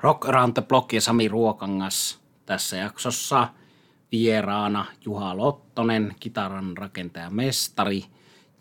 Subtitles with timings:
[0.00, 3.48] Rock Around the Block ja Sami Ruokangas tässä jaksossa
[4.12, 8.04] vieraana Juha Lottonen, kitaran rakentaja mestari,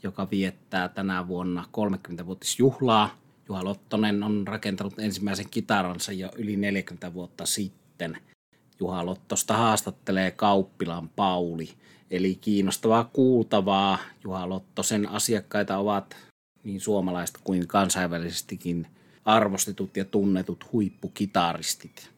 [0.03, 3.09] joka viettää tänä vuonna 30-vuotisjuhlaa.
[3.47, 8.17] Juha Lottonen on rakentanut ensimmäisen kitaransa jo yli 40 vuotta sitten.
[8.79, 11.69] Juha Lottosta haastattelee Kauppilan Pauli.
[12.11, 13.97] Eli kiinnostavaa kuultavaa.
[14.23, 16.17] Juha Lottosen asiakkaita ovat
[16.63, 18.87] niin suomalaiset kuin kansainvälisestikin
[19.27, 22.11] arvostetut ja tunnetut huippukitaristit.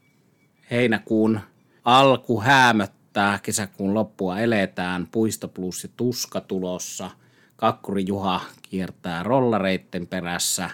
[0.72, 1.40] Heinäkuun
[1.86, 7.10] alku häämöttää, kesäkuun loppua eletään, Puisto Plus ja Tuska tulossa.
[7.56, 10.70] Kakkuri Juha kiertää rollareitten perässä.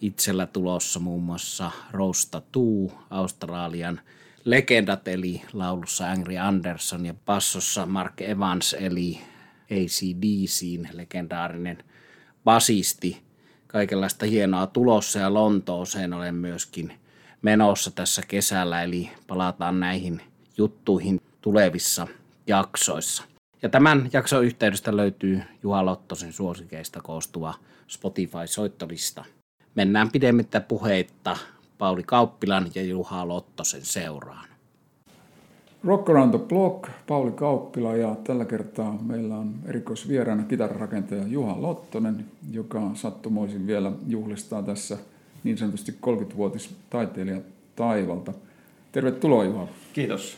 [0.00, 4.00] Itsellä tulossa muun muassa Rosta Tuu, Australian
[4.44, 9.20] legendat eli laulussa Angry Anderson ja passossa Mark Evans eli
[9.70, 11.84] ACDCin legendaarinen
[12.44, 13.27] basisti.
[13.68, 16.92] Kaikenlaista hienoa tulossa ja Lontooseen olen myöskin
[17.42, 20.20] menossa tässä kesällä, eli palataan näihin
[20.56, 22.06] juttuihin tulevissa
[22.46, 23.24] jaksoissa.
[23.62, 27.54] Ja tämän jakson yhteydestä löytyy Juha Lottosen suosikeista koostuva
[27.88, 29.24] Spotify-soittolista.
[29.74, 31.36] Mennään pidemmittä puheitta
[31.78, 34.47] Pauli Kauppilan ja Juha Lottosen seuraan.
[35.84, 42.24] Rock Around the Block, Pauli Kauppila ja tällä kertaa meillä on erikoisvieraana kitararakentaja Juha Lottonen,
[42.52, 44.98] joka sattumoisin vielä juhlistaa tässä
[45.44, 47.40] niin sanotusti 30-vuotis taiteilija
[47.76, 48.32] Taivalta.
[48.92, 49.68] Tervetuloa Juha.
[49.92, 50.36] Kiitos.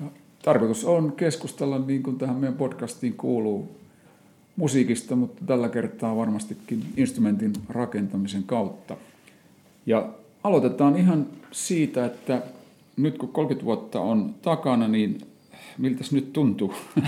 [0.00, 0.06] Ja
[0.42, 3.76] tarkoitus on keskustella niin kuin tähän meidän podcastiin kuuluu
[4.56, 8.96] musiikista, mutta tällä kertaa varmastikin instrumentin rakentamisen kautta.
[9.86, 10.08] Ja
[10.44, 12.42] aloitetaan ihan siitä, että
[12.96, 15.20] nyt kun 30 vuotta on takana, niin
[15.78, 16.74] miltä nyt tuntuu?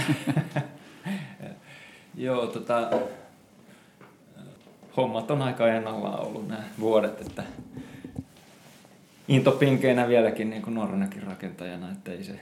[2.14, 2.90] Joo, tota,
[4.96, 7.42] hommat on aika ennallaan ollut nämä vuodet, että
[9.28, 12.40] into pinkeinä vieläkin niin kuin nuorenakin rakentajana, että ei se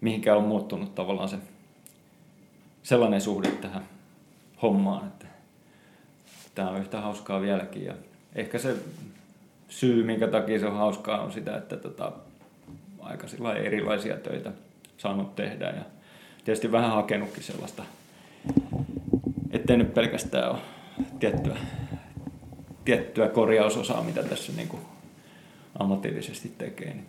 [0.00, 1.36] mihinkään ole muuttunut tavallaan se
[2.82, 3.82] sellainen suhde tähän
[4.62, 5.26] hommaan, että
[6.54, 7.94] tämä on yhtä hauskaa vieläkin ja
[8.34, 8.76] ehkä se
[9.72, 12.12] syy, minkä takia se on hauskaa, on sitä, että tota,
[13.00, 13.26] aika
[13.64, 14.52] erilaisia töitä
[14.96, 15.82] saanut tehdä ja
[16.44, 17.82] tietysti vähän hakenutkin sellaista,
[19.50, 20.58] ettei nyt pelkästään ole
[21.20, 21.56] tiettyä,
[22.84, 24.82] tiettyä korjausosaa, mitä tässä niin kuin
[25.78, 26.94] ammatillisesti tekee.
[26.94, 27.06] Niin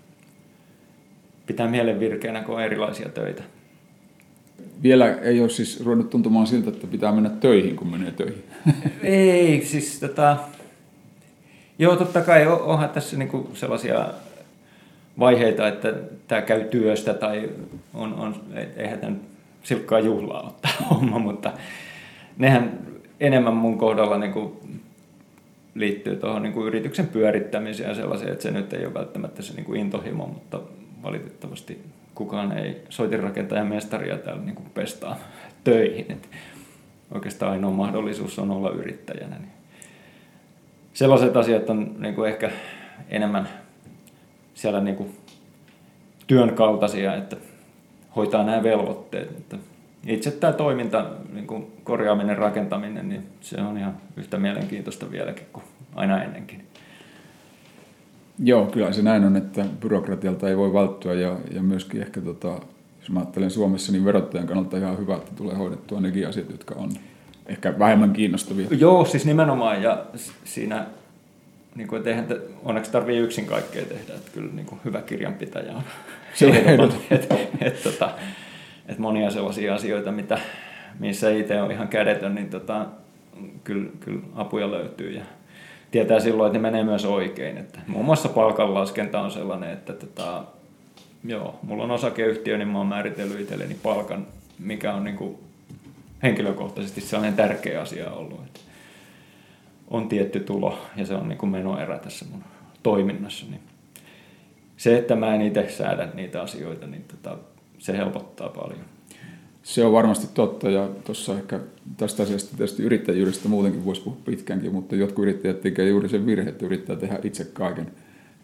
[1.46, 3.44] pitää mielen virkeänä, kun on erilaisia töitä.
[4.84, 8.44] Vielä ei ole siis ruvennut tuntumaan siltä, että pitää mennä töihin, kun menee töihin.
[9.04, 10.38] ei, siis tota,
[11.84, 14.06] Joo, totta kai onhan tässä niinku sellaisia
[15.20, 15.94] vaiheita, että
[16.28, 17.50] tämä käy työstä tai
[17.94, 18.36] on, on
[18.76, 19.20] eihän tämän
[19.64, 21.52] silkkaa juhlaa ottaa homma, mutta
[22.38, 22.80] nehän
[23.20, 24.62] enemmän mun kohdalla niinku
[25.76, 29.74] liittyy tuohon niinku yrityksen pyörittämiseen ja sellaiseen, että se nyt ei ole välttämättä se niinku
[29.74, 30.60] intohimo, mutta
[31.04, 31.84] valitettavasti
[32.16, 35.20] kukaan ei soitinrakentajan mestaria täällä niinku pestaa
[35.64, 36.06] töihin.
[36.10, 36.30] Et
[37.12, 39.38] oikeastaan ainoa mahdollisuus on olla yrittäjänä.
[39.40, 39.53] Niin
[40.94, 42.52] sellaiset asiat on niin kuin ehkä
[43.10, 43.50] enemmän
[44.54, 45.16] siellä niin kuin
[46.28, 47.38] työn kaltaisia, että
[48.16, 49.30] hoitaa nämä velvoitteet.
[49.32, 49.58] Että
[50.08, 55.64] itse tämä toiminta, niin kuin korjaaminen, rakentaminen, niin se on ihan yhtä mielenkiintoista vieläkin kuin
[55.96, 56.68] aina ennenkin.
[58.40, 62.60] Joo, kyllä se näin on, että byrokratialta ei voi välttyä ja, ja myöskin ehkä, tota,
[63.00, 66.76] jos mä ajattelen Suomessa, niin verottajan kannalta ihan hyvä, että tulee hoidettua nekin asiat, jotka
[66.76, 66.92] on
[67.46, 68.68] ehkä vähemmän kiinnostavia.
[68.72, 70.06] Joo, siis nimenomaan ja
[70.44, 70.86] siinä
[71.76, 75.74] niin kuin, eihän te, onneksi tarvii yksin kaikkea tehdä, että kyllä niin kuin, hyvä kirjanpitäjä
[75.74, 75.84] on.
[76.34, 76.48] Se
[76.80, 78.12] on että, et, tota,
[78.88, 80.40] et monia sellaisia asioita, mitä,
[81.00, 82.86] missä itse on ihan kädetön, niin tota,
[83.64, 85.24] kyllä, kyllä apuja löytyy ja
[85.92, 87.58] tietää silloin, että ne menee myös oikein.
[87.58, 90.44] Että muun muassa palkanlaskenta on sellainen, että tota,
[91.24, 94.28] joo, mulla on osakeyhtiö, niin mä oon määritellyt itselleni palkan,
[94.60, 95.38] mikä on niin kuin,
[96.24, 98.42] henkilökohtaisesti sellainen tärkeä asia ollut.
[98.46, 98.60] Että
[99.88, 102.44] on tietty tulo ja se on niin kuin menoerä tässä mun
[102.84, 103.46] toiminnassa.
[103.50, 103.62] Niin
[104.78, 107.38] se, että mä en itse säädä niitä asioita, niin tota,
[107.78, 108.86] se helpottaa paljon.
[109.64, 111.60] Se on varmasti totta ja tuossa ehkä
[111.98, 116.50] tästä asiasta tietysti yrittäjyydestä muutenkin voisi puhua pitkäänkin, mutta jotkut yrittäjät tekevät juuri sen virhe,
[116.50, 117.92] että yrittää tehdä itse kaiken.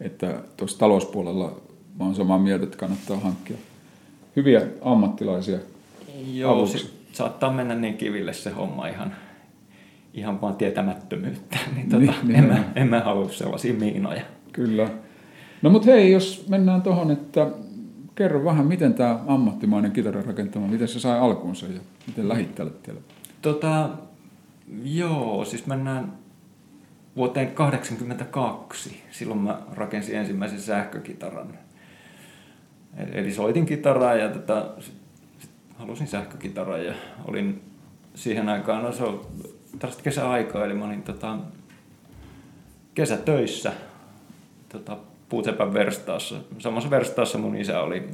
[0.00, 1.60] Että tuossa talouspuolella
[1.98, 3.56] mä olen samaa mieltä, että kannattaa hankkia
[4.36, 5.58] hyviä ammattilaisia
[6.32, 9.14] Joo, avuksi saattaa mennä niin kiville se homma ihan,
[10.14, 14.22] ihan vaan tietämättömyyttä, niin, tota, niin, en, mä, en mä halua sellaisia miinoja.
[14.52, 14.88] Kyllä.
[15.62, 17.50] No mutta hei, jos mennään tuohon, että
[18.14, 23.00] kerro vähän, miten tämä ammattimainen kitararakentama, miten se sai alkuunsa ja miten lähit tälle tielle?
[23.42, 23.90] Tota,
[24.82, 26.12] joo, siis mennään
[27.16, 29.02] vuoteen 1982.
[29.10, 31.58] Silloin mä rakensin ensimmäisen sähkökitaran.
[33.12, 34.99] Eli soitin kitaraa ja tota, sit
[35.80, 36.94] halusin sähkökitaraa ja
[37.24, 37.62] olin
[38.14, 39.26] siihen aikaan, no se on
[39.78, 41.38] tällaista kesäaikaa, eli mä olin tota,
[42.94, 43.72] kesätöissä
[44.68, 44.96] tota,
[45.28, 46.36] Puusepän verstaassa.
[46.58, 48.08] Samassa verstaassa mun isä oli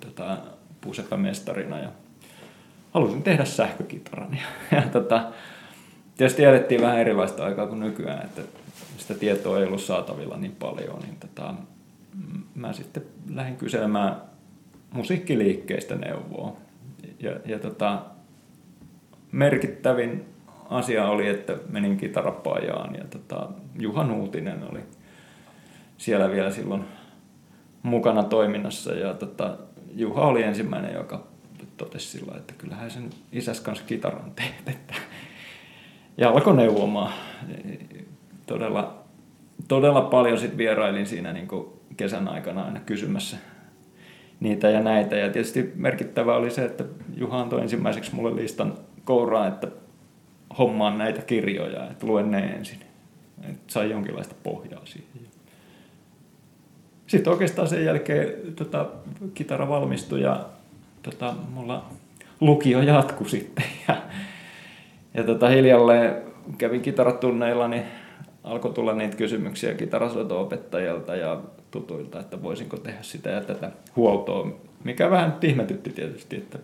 [0.00, 0.36] tota,
[0.80, 1.88] Puusepän mestarina ja
[2.90, 4.38] halusin tehdä sähkökitaran.
[4.72, 5.32] Ja, ja tota,
[6.16, 8.42] tietysti elettiin vähän erilaista aikaa kuin nykyään, että
[8.98, 11.54] sitä tietoa ei ollut saatavilla niin paljon, niin tota,
[12.54, 13.02] mä sitten
[13.34, 14.16] lähdin kyselemään
[14.92, 16.56] musiikkiliikkeistä neuvoa.
[17.20, 18.02] Ja, ja tota,
[19.32, 20.24] merkittävin
[20.70, 24.80] asia oli, että menin kitarapajaan ja tota, Juha Nuutinen oli
[25.98, 26.84] siellä vielä silloin
[27.82, 29.56] mukana toiminnassa ja tota,
[29.94, 31.26] Juha oli ensimmäinen, joka
[31.76, 34.68] totesi sillä, että kyllähän sen isäs kanssa kitaran teet.
[34.68, 34.94] Että
[36.16, 37.12] ja alkoi neuvomaan.
[38.46, 39.04] Todella,
[39.68, 41.48] todella paljon sit vierailin siinä niin
[41.96, 43.36] kesän aikana aina kysymässä
[44.40, 45.16] niitä ja näitä.
[45.16, 46.84] Ja tietysti merkittävä oli se, että
[47.16, 49.68] Juha antoi ensimmäiseksi mulle listan kouraa, että
[50.58, 52.80] hommaan näitä kirjoja, että luen ne ensin.
[53.48, 55.08] Että sai jonkinlaista pohjaa siihen.
[57.06, 58.86] Sitten oikeastaan sen jälkeen tota,
[59.34, 60.46] kitara valmistui ja
[61.02, 61.84] tota, mulla
[62.40, 63.64] lukio jatkui sitten.
[63.88, 63.96] Ja
[65.14, 66.22] ja tota, hiljalleen
[66.58, 67.82] kävin kitaratunneilla, niin
[68.44, 71.40] alkoi tulla niitä kysymyksiä kitarasoito-opettajilta ja
[71.70, 76.58] tutuilta, että voisinko tehdä sitä ja tätä huoltoa, mikä vähän ihmetytti tietysti, että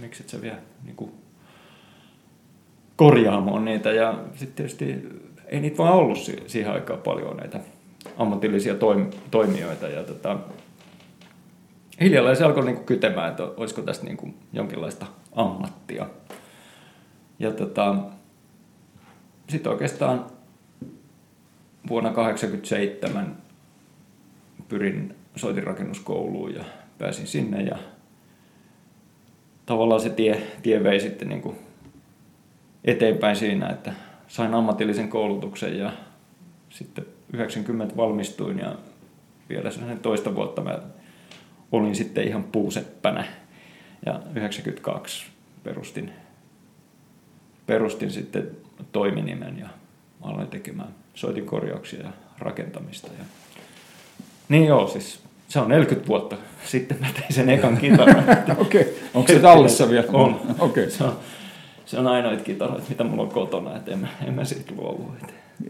[0.00, 1.12] miksi et sä vielä niin kuin,
[2.96, 3.92] korjaamaan niitä.
[3.92, 5.08] Ja sitten tietysti
[5.46, 7.60] ei niitä vaan ollut siihen aikaan paljon näitä
[8.18, 8.74] ammatillisia
[9.30, 9.88] toimijoita.
[9.88, 10.38] Ja tota,
[12.00, 16.06] hiljalleen se alkoi niin kuin kytemään, että olisiko tästä niin kuin jonkinlaista ammattia.
[17.38, 17.96] Ja tota,
[19.48, 20.26] sitten oikeastaan
[21.88, 23.43] vuonna 1987
[24.68, 26.64] pyrin soitinrakennuskouluun ja
[26.98, 27.78] pääsin sinne ja
[29.66, 31.56] tavallaan se tie, tie vei sitten niin kuin
[32.84, 33.92] eteenpäin siinä, että
[34.28, 35.92] sain ammatillisen koulutuksen ja
[36.70, 38.78] sitten 90 valmistuin ja
[39.48, 40.78] vielä sen toista vuotta mä
[41.72, 43.24] olin sitten ihan puuseppänä
[44.06, 45.26] ja 92
[45.62, 46.12] perustin
[47.66, 48.50] perustin sitten
[48.92, 49.68] toiminimen ja
[50.22, 53.10] aloin tekemään soitinkorjauksia ja rakentamista.
[53.18, 53.24] Ja...
[54.48, 58.24] Niin joo, siis se on 40 vuotta sitten mä tein sen ekan kitaran.
[58.58, 58.92] Okei, okay.
[59.14, 60.06] onko se tallessa vielä?
[60.12, 60.40] On.
[60.58, 60.90] Okay.
[60.90, 61.16] Se, on,
[61.86, 65.12] se on ainoita kitaroita, mitä mulla on kotona, että en mä, en mä siitä luovu.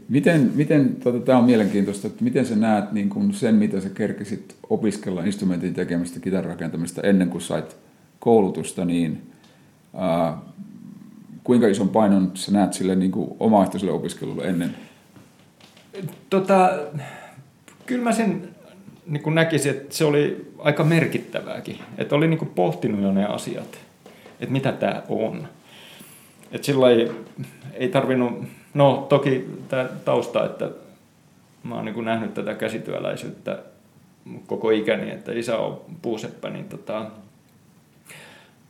[0.09, 3.89] Miten, miten tota, tämä on mielenkiintoista, että miten sä näet niin kun sen, mitä sä
[3.89, 7.77] kerkisit opiskella instrumentin tekemistä, kitaran rakentamista ennen kuin sait
[8.19, 9.23] koulutusta, niin
[9.97, 10.39] ää,
[11.45, 14.77] kuinka ison painon sä näet sille niin kuin omaehtoiselle opiskelulle ennen?
[16.31, 16.71] Tota,
[17.87, 18.54] kyllä mä sen
[19.07, 21.79] niin kuin näkisin, että se oli aika merkittävääkin.
[21.99, 23.79] Että oli niin kuin pohtinut jo ne asiat,
[24.41, 25.49] että mitä tämä on.
[26.53, 27.11] Että sillä ei,
[27.75, 30.71] ei tarvinnut, no toki tämä tausta, että
[31.63, 33.59] mä oon niin kuin nähnyt tätä käsityöläisyyttä
[34.47, 37.07] koko ikäni, että isä on puuseppä, niin tota,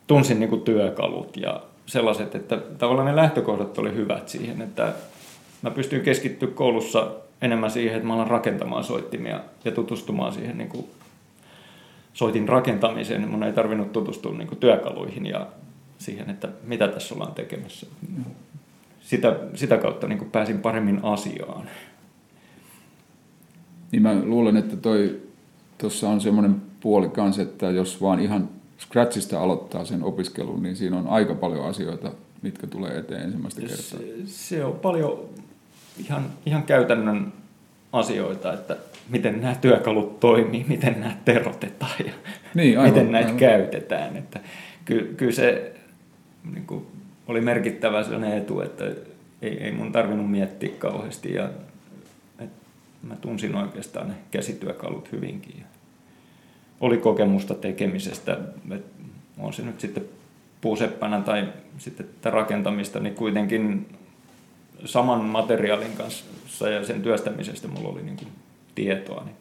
[0.06, 4.92] tunsin niin kuin työkalut ja sellaiset, että tavallaan ne lähtökohdat oli hyvät siihen, että
[5.62, 7.10] mä pystyin keskittyä koulussa
[7.42, 10.86] enemmän siihen, että mä alan rakentamaan soittimia ja tutustumaan siihen niin kuin
[12.12, 13.28] soitin rakentamiseen.
[13.28, 15.46] Mun ei tarvinnut tutustua niin kuin työkaluihin ja
[15.98, 17.86] siihen, että mitä tässä ollaan tekemässä.
[19.00, 21.68] Sitä, sitä kautta niin kuin pääsin paremmin asiaan.
[23.92, 25.20] Niin mä luulen, että toi
[25.78, 28.48] tuossa on semmoinen puoli kanssa, että jos vaan ihan
[28.78, 32.12] Scratchista aloittaa sen opiskelun, niin siinä on aika paljon asioita,
[32.42, 33.76] mitkä tulee eteen ensimmäistä kertaa.
[33.76, 35.28] Se, se on paljon
[35.98, 37.32] ihan, ihan käytännön
[37.92, 38.76] asioita, että
[39.08, 42.12] miten nämä työkalut toimii, miten nämä terotetaan ja
[42.54, 43.40] niin, aivan, miten näitä aivan.
[43.40, 44.16] käytetään.
[44.16, 44.40] Että
[44.84, 45.74] ky, kyllä se
[46.54, 46.86] niin kuin,
[47.26, 48.84] oli merkittävä sellainen etu, että
[49.42, 51.50] ei, ei mun tarvinnut miettiä kauheasti ja
[52.38, 52.66] että
[53.02, 55.64] mä tunsin oikeastaan ne käsityökalut hyvinkin
[56.80, 58.38] oli kokemusta tekemisestä,
[58.70, 58.88] että
[59.38, 60.04] on se nyt sitten
[60.60, 61.48] puuseppänä tai
[61.78, 63.86] sitten rakentamista, niin kuitenkin
[64.84, 68.28] saman materiaalin kanssa ja sen työstämisestä mulla oli niin kuin
[68.74, 69.36] tietoa, niin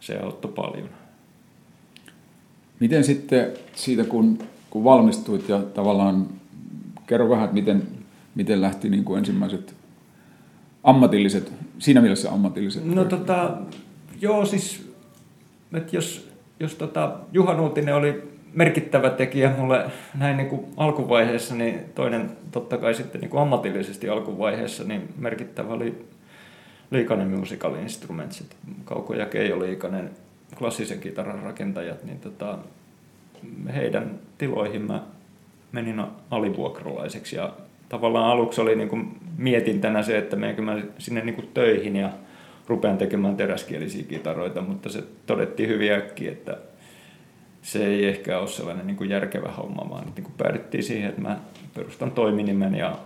[0.00, 0.88] se auttoi paljon.
[2.80, 4.38] Miten sitten siitä, kun,
[4.70, 6.26] kun valmistuit ja tavallaan
[7.06, 7.88] kerro vähän, että miten,
[8.34, 9.74] miten lähti niin kuin ensimmäiset
[10.84, 12.84] ammatilliset, siinä mielessä ammatilliset?
[12.84, 13.56] No tota,
[14.20, 14.92] joo siis,
[15.72, 19.84] että jos jos tota, Juha Nuutinen oli merkittävä tekijä mulle
[20.18, 25.72] näin niin kuin alkuvaiheessa, niin toinen totta kai sitten niin kuin ammatillisesti alkuvaiheessa, niin merkittävä
[25.72, 26.04] oli
[26.90, 28.44] Liikanen Musical Instruments,
[28.84, 30.10] Kauko ja Keijo Liikanen,
[30.58, 32.58] klassisen kitaran rakentajat, niin tota,
[33.74, 35.02] heidän tiloihin mä
[35.72, 37.36] menin alivuokralaiseksi.
[37.36, 37.52] Ja
[37.88, 42.10] tavallaan aluksi oli niin kuin mietintänä se, että menenkö mä sinne niin kuin töihin ja
[42.68, 46.56] rupean tekemään teräskielisiä kitaroita, mutta se todettiin hyvin äkkiä, että
[47.62, 51.20] se ei ehkä ole sellainen niin kuin järkevä homma, vaan niin kuin päädyttiin siihen, että
[51.20, 51.38] mä
[51.74, 52.98] perustan toiminimen ja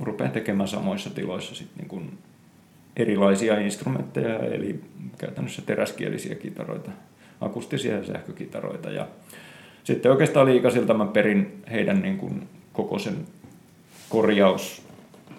[0.00, 2.18] rupean tekemään samoissa tiloissa sit niin kuin
[2.96, 4.80] erilaisia instrumentteja, eli
[5.18, 6.90] käytännössä teräskielisiä kitaroita,
[7.40, 8.90] akustisia ja sähkökitaroita.
[8.90, 9.06] Ja
[9.84, 13.16] sitten oikeastaan liikasilta mä perin heidän niin kuin koko sen
[14.08, 14.82] korjaus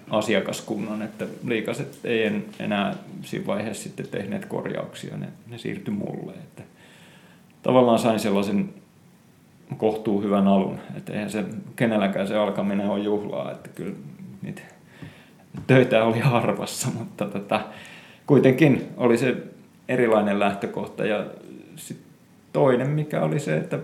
[0.09, 6.31] asiakaskunnan, että liikaset ei enää siinä vaiheessa sitten tehneet korjauksia, ne, ne siirtyi mulle.
[6.31, 6.63] Että
[7.63, 8.69] tavallaan sain sellaisen
[9.77, 13.95] kohtuu hyvän alun, että eihän se kenelläkään se alkaminen ole juhlaa, että kyllä
[14.41, 14.61] niitä
[15.67, 17.61] töitä oli harvassa, mutta tota,
[18.27, 19.37] kuitenkin oli se
[19.87, 21.05] erilainen lähtökohta.
[21.05, 21.25] Ja
[21.75, 21.97] sit
[22.53, 23.79] toinen mikä oli se, että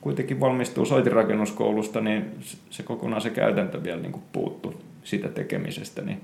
[0.00, 2.24] kuitenkin valmistuu soitirakennuskoulusta, niin
[2.70, 6.20] se kokonaan se käytäntö vielä niin puuttu siitä tekemisestä, niin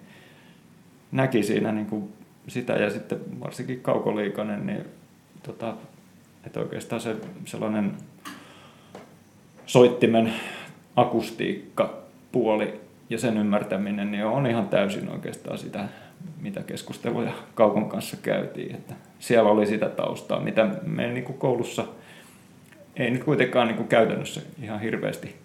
[1.12, 2.14] näki siinä niin
[2.49, 2.73] sitä.
[2.73, 4.85] Ja sitten varsinkin kaukoliikainen, niin
[5.43, 5.75] tota,
[6.46, 7.92] että oikeastaan se sellainen
[9.66, 10.32] soittimen
[10.96, 11.98] akustiikka
[12.32, 15.88] puoli ja sen ymmärtäminen niin on ihan täysin oikeastaan sitä,
[16.40, 18.74] mitä keskusteluja Kaukon kanssa käytiin.
[18.74, 21.84] Että siellä oli sitä taustaa, mitä me niin kuin koulussa
[22.96, 25.36] ei nyt kuitenkaan niin kuin käytännössä ihan hirveästi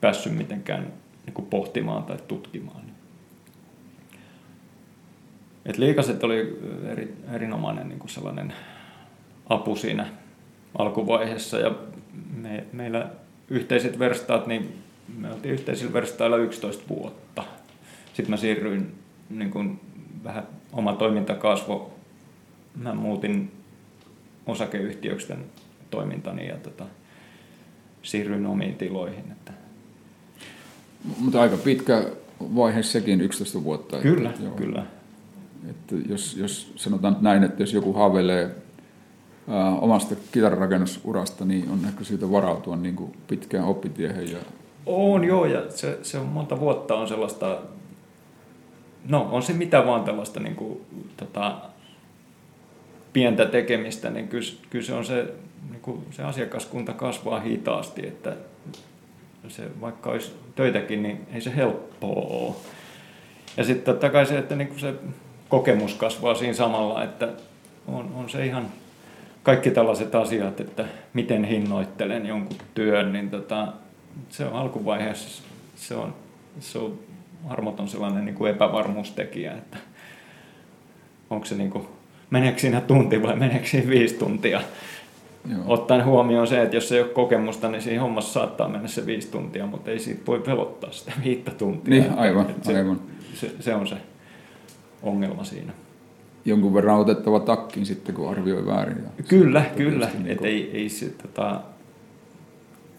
[0.00, 0.92] päässyt mitenkään
[1.26, 2.80] niin kuin pohtimaan tai tutkimaan.
[5.66, 6.58] Et liikaset oli
[6.88, 8.52] eri, erinomainen niin kuin sellainen
[9.48, 10.06] apu siinä
[10.78, 11.74] alkuvaiheessa ja
[12.36, 13.10] me, meillä
[13.50, 14.74] yhteiset verstaat, niin
[15.18, 17.44] me oltiin yhteisillä verstailla 11 vuotta.
[18.06, 18.94] Sitten mä siirryin
[19.30, 19.80] niin kuin
[20.24, 21.94] vähän oma toiminta kasvo.
[22.76, 23.52] Mä muutin
[24.46, 25.32] osakeyhtiöksi
[25.90, 26.84] toimintani ja tota,
[28.02, 29.24] siirryin omiin tiloihin.
[29.32, 29.52] Että.
[31.18, 32.04] Mutta aika pitkä
[32.40, 33.98] vaihe sekin, 11 vuotta.
[33.98, 34.54] Kyllä, että, joo.
[34.54, 34.86] kyllä.
[35.70, 38.50] Että jos, jos sanotaan näin, että jos joku haaveilee
[39.80, 44.32] omasta kitarakennusurasta, niin on ehkä syytä varautua niin kuin pitkään oppitiehen.
[44.32, 44.38] Ja...
[44.86, 47.58] On joo, ja se, se on monta vuotta on sellaista,
[49.08, 50.80] no on se mitä vaan tällaista niin kuin,
[51.16, 51.56] tota,
[53.12, 55.34] pientä tekemistä, niin kyllä, kyllä se on se,
[55.70, 58.36] niin kuin se asiakaskunta kasvaa hitaasti, että
[59.48, 62.54] se, vaikka olisi töitäkin, niin ei se helppoa ole.
[63.56, 64.94] Ja sitten totta kai se, että niin kuin se
[65.48, 67.28] kokemus kasvaa siinä samalla, että
[67.86, 68.66] on, on se ihan
[69.42, 73.68] kaikki tällaiset asiat, että miten hinnoittelen jonkun työn, niin tota,
[74.28, 75.42] se on alkuvaiheessa
[75.80, 76.14] se on,
[76.60, 76.98] se on
[77.48, 79.76] armoton sellainen niin kuin epävarmuustekijä, että
[81.30, 81.86] onko se niin kuin,
[82.30, 84.60] meneekö siinä tunti vai meneekö siinä viisi tuntia.
[85.50, 85.60] Joo.
[85.66, 89.30] Ottaen huomioon se, että jos ei ole kokemusta, niin siinä hommassa saattaa mennä se viisi
[89.30, 91.94] tuntia, mutta ei siitä voi pelottaa sitä viittä tuntia.
[91.94, 93.00] Niin, aivan, se, aivan.
[93.34, 93.96] Se, se on se
[95.02, 95.72] ongelma siinä
[96.44, 99.04] jonkun verran otettava takkiin sitten, kun arvioi väärin.
[99.18, 100.06] Ja kyllä, kyllä.
[100.06, 100.30] Niin kuin...
[100.30, 101.60] Et ei, ei se, tota,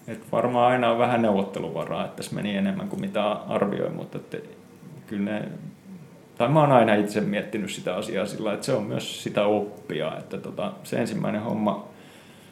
[0.07, 4.37] et varmaan aina on vähän neuvotteluvaraa, että tässä meni enemmän kuin mitä arvioi, mutta että
[5.07, 5.49] kyllä ne,
[6.37, 10.17] tai mä oon aina itse miettinyt sitä asiaa sillä, että se on myös sitä oppia,
[10.17, 11.87] että tota, se ensimmäinen homma,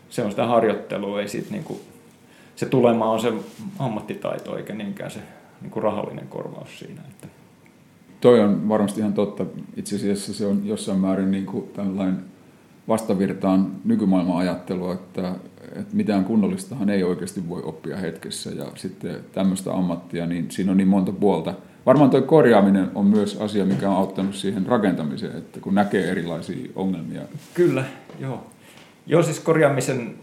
[0.09, 1.81] se on sitä harjoittelua, ei sit niinku,
[2.55, 3.33] se tulema on se
[3.79, 5.19] ammattitaito eikä niinkään se
[5.61, 7.01] niinku rahallinen korvaus siinä.
[7.09, 7.27] Että
[8.21, 9.45] toi on varmasti ihan totta.
[9.77, 12.17] Itse asiassa se on jossain määrin niin kuin tällainen
[12.87, 15.35] vastavirtaan nykymaailman ajattelua, että,
[15.75, 18.49] että mitään kunnollistahan ei oikeasti voi oppia hetkessä.
[18.49, 21.53] Ja sitten tämmöistä ammattia, niin siinä on niin monta puolta.
[21.85, 26.69] Varmaan tuo korjaaminen on myös asia, mikä on auttanut siihen rakentamiseen, että kun näkee erilaisia
[26.75, 27.21] ongelmia.
[27.53, 27.83] Kyllä,
[28.19, 28.47] joo.
[29.07, 30.15] Joo, siis korjaamisen,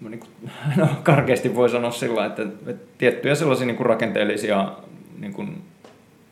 [0.00, 0.30] niin kuin,
[0.76, 4.72] no karkeasti voi sanoa sillä, että, että tiettyjä sellaisia niin kuin rakenteellisia
[5.18, 5.62] niin kuin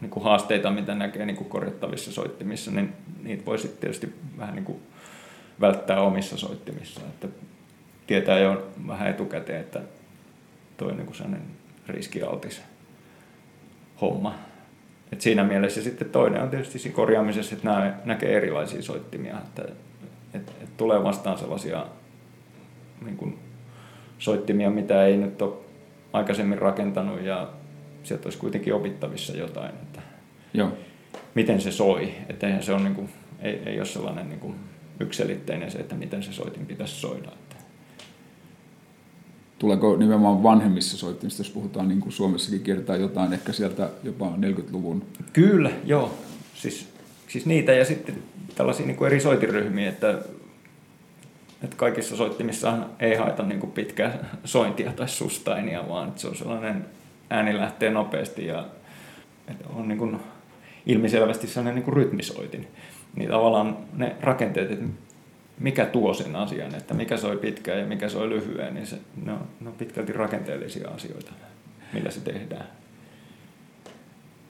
[0.02, 2.92] niin kuin haasteita, mitä näkee niin kuin korjattavissa soittimissa, niin
[3.22, 4.78] niitä voi sitten tietysti vähän niin kuin
[5.60, 7.00] välttää omissa soittimissa.
[7.00, 7.28] Että
[8.06, 9.80] tietää jo vähän etukäteen, että
[10.76, 11.42] toi on niin sellainen
[11.88, 12.62] riskialtis
[14.00, 14.34] homma.
[15.12, 19.62] Et siinä mielessä sitten toinen on tietysti siinä korjaamisessa, että näkee erilaisia soittimia, että
[20.34, 21.86] et, et tulee vastaan sellaisia
[23.04, 23.38] niin kuin
[24.18, 25.54] soittimia, mitä ei nyt ole
[26.12, 27.48] aikaisemmin rakentanut ja
[28.02, 29.91] sieltä olisi kuitenkin opittavissa jotain, että
[30.54, 30.72] Joo.
[31.34, 32.12] miten se soi.
[32.28, 33.08] Että eihän se on niin kuin,
[33.40, 34.54] ei, ei ole sellainen niin kuin
[35.00, 37.28] ykselitteinen se, että miten se soitin pitäisi soida.
[37.28, 37.56] Että
[39.58, 45.04] tuleeko nimenomaan vanhemmissa soittimissa, jos puhutaan niin kuin Suomessakin kiertää jotain, ehkä sieltä jopa 40-luvun?
[45.32, 46.14] Kyllä, joo.
[46.54, 46.88] Siis,
[47.28, 48.22] siis niitä ja sitten
[48.54, 50.18] tällaisia niin kuin eri soitiryhmiä, että,
[51.62, 56.86] että kaikissa soittimissa ei haeta niin kuin pitkää sointia tai sustainia, vaan se on sellainen
[57.30, 58.66] ääni lähtee nopeasti ja
[59.48, 60.16] että on niin kuin
[60.86, 62.68] ilmiselvästi sellainen niin kuin rytmisoitin.
[63.16, 64.84] Niin tavallaan ne rakenteet, että
[65.60, 69.32] mikä tuo sen asian, että mikä soi pitkään ja mikä soi lyhyen, niin se, ne,
[69.32, 71.32] on, ne on pitkälti rakenteellisia asioita,
[71.92, 72.66] millä se tehdään.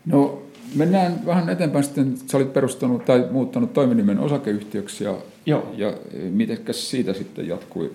[0.06, 0.42] No
[0.74, 2.16] mennään vähän eteenpäin sitten.
[2.16, 5.14] Sä olit perustanut tai muuttanut toiminimen osakeyhtiöksi ja,
[5.46, 5.72] Joo.
[5.76, 5.92] ja
[6.30, 7.92] mitenkäs siitä sitten jatkui?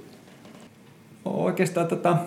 [1.25, 2.17] Oikeastaan tätä,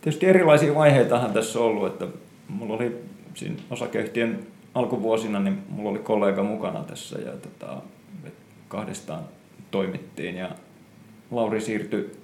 [0.00, 2.06] tietysti erilaisia vaiheitahan tässä on ollut, että
[2.48, 2.96] mulla oli
[3.34, 4.38] siinä osakeyhtiön
[4.76, 7.82] alkuvuosina, niin mulla oli kollega mukana tässä ja tota,
[8.68, 9.24] kahdestaan
[9.70, 10.50] toimittiin ja
[11.30, 12.16] Lauri siirtyi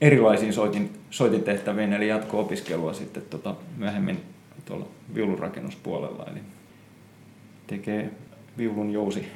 [0.00, 4.20] erilaisiin soitin, soitintehtäviin, eli jatko-opiskelua sitten tota, myöhemmin
[4.64, 6.40] tuolla viulunrakennuspuolella, eli
[7.66, 8.10] tekee
[8.58, 9.28] viulun jousi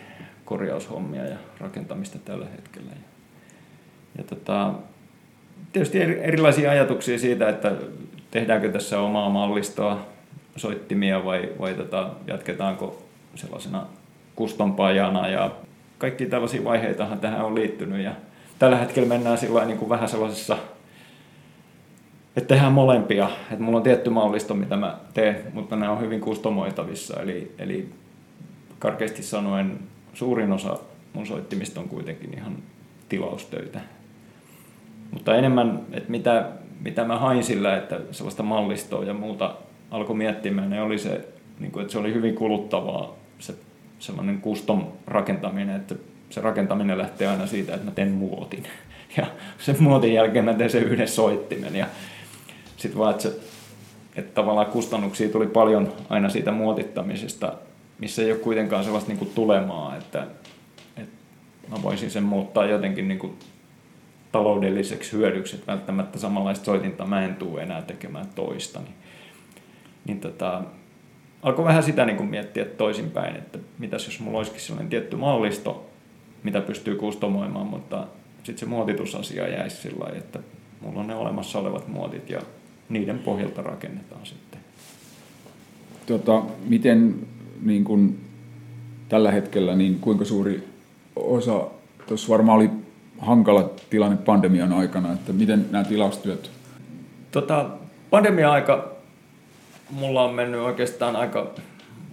[0.45, 2.91] korjaushommia ja rakentamista tällä hetkellä.
[2.91, 3.03] Ja,
[4.19, 4.75] ja tota,
[5.73, 7.77] tietysti erilaisia ajatuksia siitä, että
[8.31, 10.07] tehdäänkö tässä omaa mallistoa,
[10.59, 13.03] soittimia vai, vai tota, jatketaanko
[13.35, 13.87] sellaisena
[14.37, 15.51] kustompajana ja
[15.99, 18.13] kaikki tällaisia vaiheitahan tähän on liittynyt ja
[18.59, 20.57] tällä hetkellä mennään sillä niin kuin vähän sellaisessa,
[22.37, 23.31] että tehdään molempia.
[23.51, 27.21] Että mulla on tietty mallisto, mitä mä teen, mutta ne on hyvin kustomoitavissa.
[27.21, 27.89] Eli, eli
[28.79, 29.79] karkeasti sanoen
[30.15, 30.79] suurin osa
[31.13, 32.57] mun soittimista on kuitenkin ihan
[33.09, 33.81] tilaustöitä.
[35.11, 36.49] Mutta enemmän, että mitä,
[36.81, 39.55] mitä mä hain sillä, että sellaista mallistoa ja muuta
[39.91, 41.29] alkoi miettimään, niin oli se,
[41.59, 43.55] niin kuin, että se oli hyvin kuluttavaa se
[43.99, 45.95] sellainen custom rakentaminen, että
[46.31, 48.65] se rakentaminen lähtee aina siitä, että mä teen muotin.
[49.17, 49.27] Ja
[49.59, 51.77] sen muotin jälkeen mä teen sen yhden soittimen.
[51.77, 51.87] Ja
[52.77, 53.39] sitten vaan, että, se,
[54.17, 57.55] että tavallaan kustannuksia tuli paljon aina siitä muotittamisesta,
[57.99, 60.27] missä ei ole kuitenkaan sellaista niin kuin tulemaa, että,
[60.97, 61.17] että
[61.69, 63.33] mä voisin sen muuttaa jotenkin niin kuin
[64.33, 68.81] taloudelliseksi hyödyksi, että välttämättä samanlaista soitinta mä en tule enää tekemään toista.
[68.81, 68.95] Niin,
[70.09, 70.63] niin tota,
[71.43, 75.87] alkoi vähän sitä niin kuin miettiä toisinpäin, että mitäs jos mulla olisikin sellainen tietty mallisto,
[76.43, 80.39] mitä pystyy kustomoimaan, mutta sitten se muotitusasia jäisi sillä lailla, että
[80.81, 82.41] mulla on ne olemassa olevat muotit ja
[82.89, 84.61] niiden pohjalta rakennetaan sitten.
[86.07, 87.15] Tota, miten
[87.63, 88.19] niin kun,
[89.09, 90.69] tällä hetkellä, niin kuinka suuri
[91.17, 91.67] osa,
[92.07, 92.71] tuossa varmaan oli
[93.19, 96.51] hankala tilanne pandemian aikana, että miten nämä tilaustyöt?
[97.31, 97.71] Tota,
[98.11, 98.98] pandemia-aika
[99.91, 101.55] mulla on mennyt oikeastaan aika,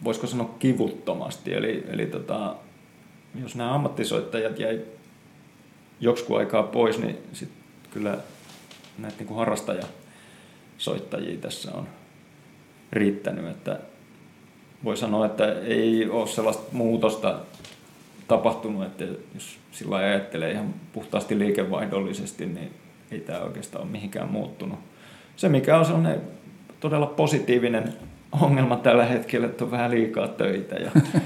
[0.04, 1.54] voisiko sanoa kivuttomasti.
[1.54, 2.56] Eli, eli tota,
[3.42, 4.82] jos nämä ammattisoittajat jäi
[6.00, 7.50] joksikin aikaa pois, niin sit
[7.92, 8.18] kyllä
[8.98, 11.88] näitä niin harrastajasoittajia tässä on
[12.92, 13.46] riittänyt.
[13.46, 13.80] Että
[14.84, 17.40] voi sanoa, että ei ole sellaista muutosta
[18.28, 22.74] tapahtunut, että jos sillä ajattelee ihan puhtaasti liikevaihdollisesti, niin
[23.12, 24.80] ei tämä oikeastaan ole mihinkään muuttunut.
[25.36, 26.22] Se, mikä on sellainen
[26.86, 27.94] todella positiivinen
[28.42, 30.76] ongelma tällä hetkellä, että on vähän liikaa töitä.
[30.76, 30.92] Ja,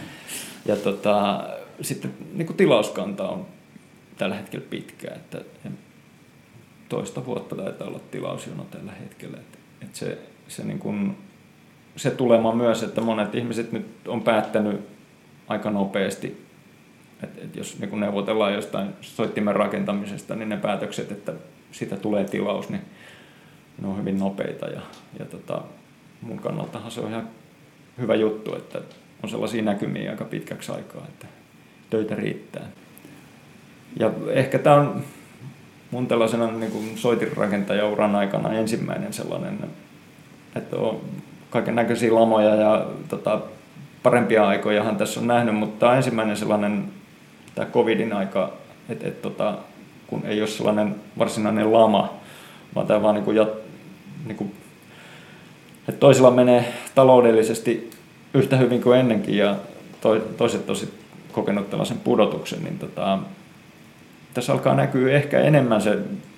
[0.65, 1.43] ja tota,
[1.82, 3.45] sitten niin kuin tilauskanta on
[4.17, 5.41] tällä hetkellä pitkä, että
[6.89, 9.38] toista vuotta taitaa olla tilausjono tällä hetkellä.
[9.38, 10.17] Että, että se,
[10.48, 11.17] se, niin kuin,
[11.95, 14.82] se tulema myös, että monet ihmiset nyt on päättänyt
[15.48, 16.45] aika nopeasti,
[17.24, 21.34] että, että jos niin neuvotellaan jostain soittimen rakentamisesta, niin ne päätökset, että
[21.72, 22.82] sitä tulee tilaus, niin
[23.81, 24.81] ne on hyvin nopeita ja,
[25.19, 25.61] ja tota,
[26.21, 27.27] mun kannaltahan se on ihan
[27.97, 28.79] hyvä juttu, että
[29.23, 31.27] on sellaisia näkymiä aika pitkäksi aikaa, että
[31.89, 32.65] töitä riittää.
[33.99, 35.03] Ja ehkä tämä on
[35.91, 36.95] mun tällaisena niin kuin
[37.91, 39.59] uran aikana ensimmäinen sellainen,
[40.55, 41.01] että on
[41.49, 43.41] kaiken näköisiä lamoja ja tota,
[44.03, 46.85] parempia aikojahan tässä on nähnyt, mutta tämä on ensimmäinen sellainen
[47.55, 48.53] tämä covidin aika,
[48.89, 49.57] että, että tota,
[50.07, 52.13] kun ei ole sellainen varsinainen lama,
[52.75, 53.49] vaan tämä vaan niin kuin jat,
[54.25, 54.51] niin kuin,
[55.88, 57.89] että toisilla menee taloudellisesti
[58.34, 59.55] yhtä hyvin kuin ennenkin ja
[60.38, 60.93] toiset tosi
[61.32, 63.19] kokenut tällaisen pudotuksen, niin tota,
[64.34, 65.97] tässä alkaa näkyä ehkä enemmän se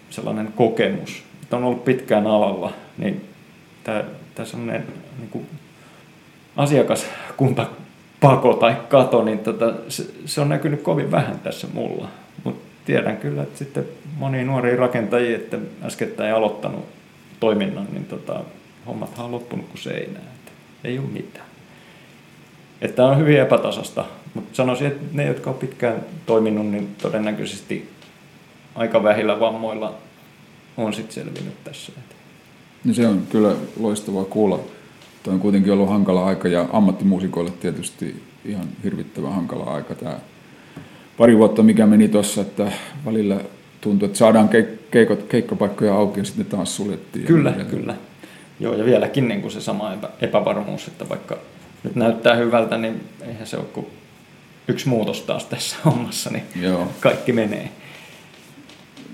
[0.09, 3.25] sellainen kokemus, että on ollut pitkään alalla, niin
[3.83, 4.03] tämä
[4.43, 4.85] sellainen
[5.19, 5.47] niin kuin
[6.55, 12.07] asiakaskuntapako tai kato, niin tota, se, se on näkynyt kovin vähän tässä mulla.
[12.43, 13.85] Mutta tiedän kyllä, että sitten
[14.17, 16.85] moni nuoria rakentajia, että äskettäin aloittanut
[17.41, 18.39] toiminnan, niin tota,
[18.87, 20.25] hommathan on loppunut kuin seinään.
[20.25, 20.51] Että
[20.83, 21.45] ei ole mitään.
[22.81, 27.89] Että on hyvin epätasasta, mutta sanoisin, että ne, jotka on pitkään toiminut, niin todennäköisesti
[28.75, 29.95] aika vähillä vammoilla
[30.77, 31.91] on sitten selvinnyt tässä.
[32.83, 34.59] No se on kyllä loistavaa kuulla.
[35.23, 40.19] Tuo on kuitenkin ollut hankala aika ja ammattimuusikoille tietysti ihan hirvittävän hankala aika tämä
[41.17, 42.71] pari vuotta, mikä meni tuossa, että
[43.05, 43.39] välillä
[43.81, 44.49] tuntui, että saadaan
[44.91, 47.25] keikot, keikkapaikkoja auki ja sitten taas suljettiin.
[47.25, 47.95] Kyllä, ja kyllä.
[48.59, 51.37] Joo, ja vieläkin niin kuin se sama epä, epävarmuus, että vaikka
[51.83, 53.87] nyt näyttää hyvältä, niin eihän se ole kuin
[54.67, 56.87] yksi muutos taas tässä hommassa, niin Joo.
[56.99, 57.71] kaikki menee.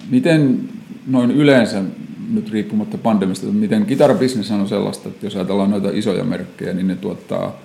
[0.10, 0.69] Miten
[1.08, 1.84] noin yleensä,
[2.30, 6.95] nyt riippumatta pandemista, miten kitarabisnes on sellaista, että jos ajatellaan noita isoja merkkejä, niin ne
[6.95, 7.60] tuottaa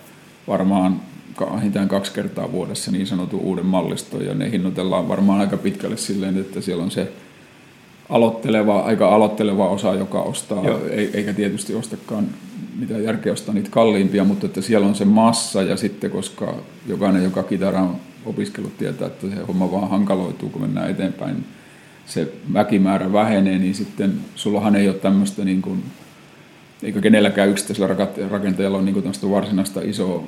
[0.48, 1.00] varmaan
[1.40, 6.38] vähintään kaksi kertaa vuodessa niin sanotun uuden malliston, ja ne hinnoitellaan varmaan aika pitkälle silleen,
[6.38, 7.12] että siellä on se
[8.08, 10.80] aloitteleva, aika aloitteleva osa, joka ostaa, Joo.
[11.12, 12.26] eikä tietysti ostakaan
[12.78, 16.54] mitään järkeä ostaa niitä kalliimpia, mutta että siellä on se massa ja sitten koska
[16.86, 21.44] jokainen, joka kitara on opiskellut, tietää, että se homma vaan hankaloituu, kun mennään eteenpäin,
[22.06, 25.82] se väkimäärä vähenee, niin sitten sullahan ei ole tämmöistä niin kuin,
[26.82, 30.24] eikä kenelläkään yksittäisellä rakentajalla ole niin kuin varsinaista isoa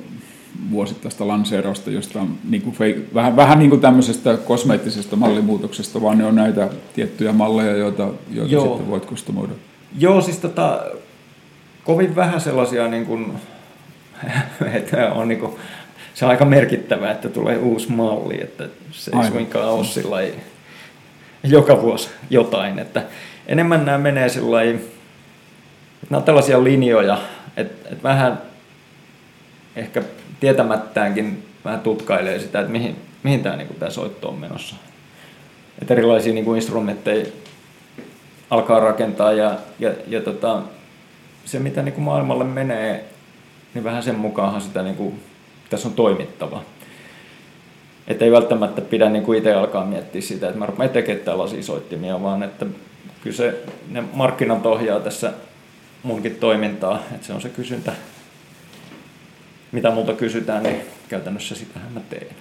[0.71, 6.17] vuosittaista lanseerausta, josta on niin kuin fake, vähän, vähän niin kuin tämmöisestä kosmeettisesta mallimuutoksesta, vaan
[6.17, 8.67] ne on näitä tiettyjä malleja, joita, joita Joo.
[8.67, 9.53] sitten voit kustomoida.
[9.99, 10.83] Joo, siis tota,
[11.83, 13.31] kovin vähän sellaisia, niin kuin,
[14.73, 15.51] että on niin kuin,
[16.13, 19.31] se on aika merkittävää, että tulee uusi malli, että se ei Aivan.
[19.31, 20.17] suinkaan ole sillä
[21.43, 23.03] joka vuosi jotain, että
[23.47, 24.63] enemmän nämä menee sillä
[26.09, 27.17] nämä on tällaisia linjoja,
[27.57, 28.41] että, että vähän
[29.75, 30.03] ehkä
[30.39, 34.75] tietämättäänkin vähän tutkailee sitä, että mihin, mihin tämä, niin kuin, tämä soitto on menossa.
[35.81, 37.25] Että erilaisia niin kuin instrumentteja
[38.49, 40.61] alkaa rakentaa ja, ja, ja tota,
[41.45, 43.05] se, mitä niin kuin maailmalle menee,
[43.73, 45.19] niin vähän sen mukaanhan sitä niin kuin,
[45.69, 46.61] tässä on toimittava.
[48.07, 51.63] Että ei välttämättä pidä niin kuin itse alkaa miettiä sitä, että mä rupean tekemään tällaisia
[51.63, 52.65] soittimia, vaan että
[53.21, 55.33] kyllä se, ne markkinat ohjaa tässä
[56.03, 57.93] munkin toimintaa, että se on se kysyntä,
[59.71, 62.35] mitä multa kysytään, niin käytännössä sitähän mä teen.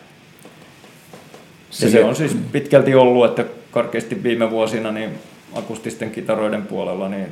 [1.70, 5.10] Se, se on siis pitkälti ollut, että karkeasti viime vuosina niin
[5.54, 7.28] akustisten kitaroiden puolella niin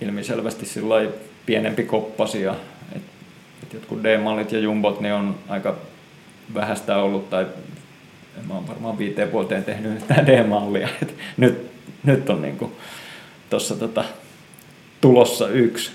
[0.00, 1.10] ilmiselvästi sillä
[1.46, 2.54] pienempi koppasia.
[2.96, 3.02] Et,
[3.62, 5.76] et jotkut D-mallit ja jumbot niin on aika
[6.54, 7.46] vähäistä ollut, tai
[8.38, 10.88] en mä oon varmaan viiteen vuoteen tehnyt yhtään D-mallia.
[11.02, 11.70] Et nyt,
[12.04, 12.72] nyt on niinku
[13.50, 14.04] tuossa tota,
[15.00, 15.90] tulossa yksi.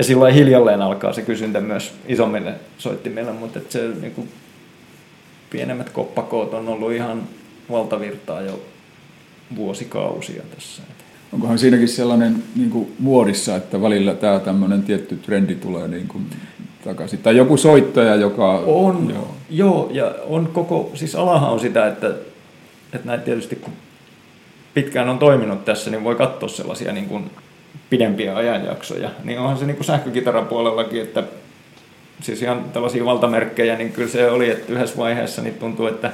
[0.00, 4.28] Ja silloin hiljalleen alkaa se kysyntä myös isommille soittimille, mutta et se niinku,
[5.50, 7.22] pienemmät koppakoot on ollut ihan
[7.70, 8.62] valtavirtaa jo
[9.56, 10.82] vuosikausia tässä.
[11.32, 16.26] Onkohan siinäkin sellainen niin kuin muodissa, että välillä tämä tämmöinen tietty trendi tulee niin kuin
[16.84, 17.18] takaisin?
[17.18, 18.50] Tai joku soittaja, joka...
[18.58, 19.34] On, joo.
[19.50, 22.08] joo, ja on koko, siis alahan on sitä, että,
[22.92, 23.72] että näin tietysti kun
[24.74, 27.30] pitkään on toiminut tässä, niin voi katsoa sellaisia niin kuin
[27.90, 29.10] pidempiä ajanjaksoja.
[29.24, 31.22] Niin onhan se niin kuin sähkökitaran puolellakin, että
[32.20, 36.12] siis ihan tällaisia valtamerkkejä, niin kyllä se oli, että yhdessä vaiheessa niin tuntuu, että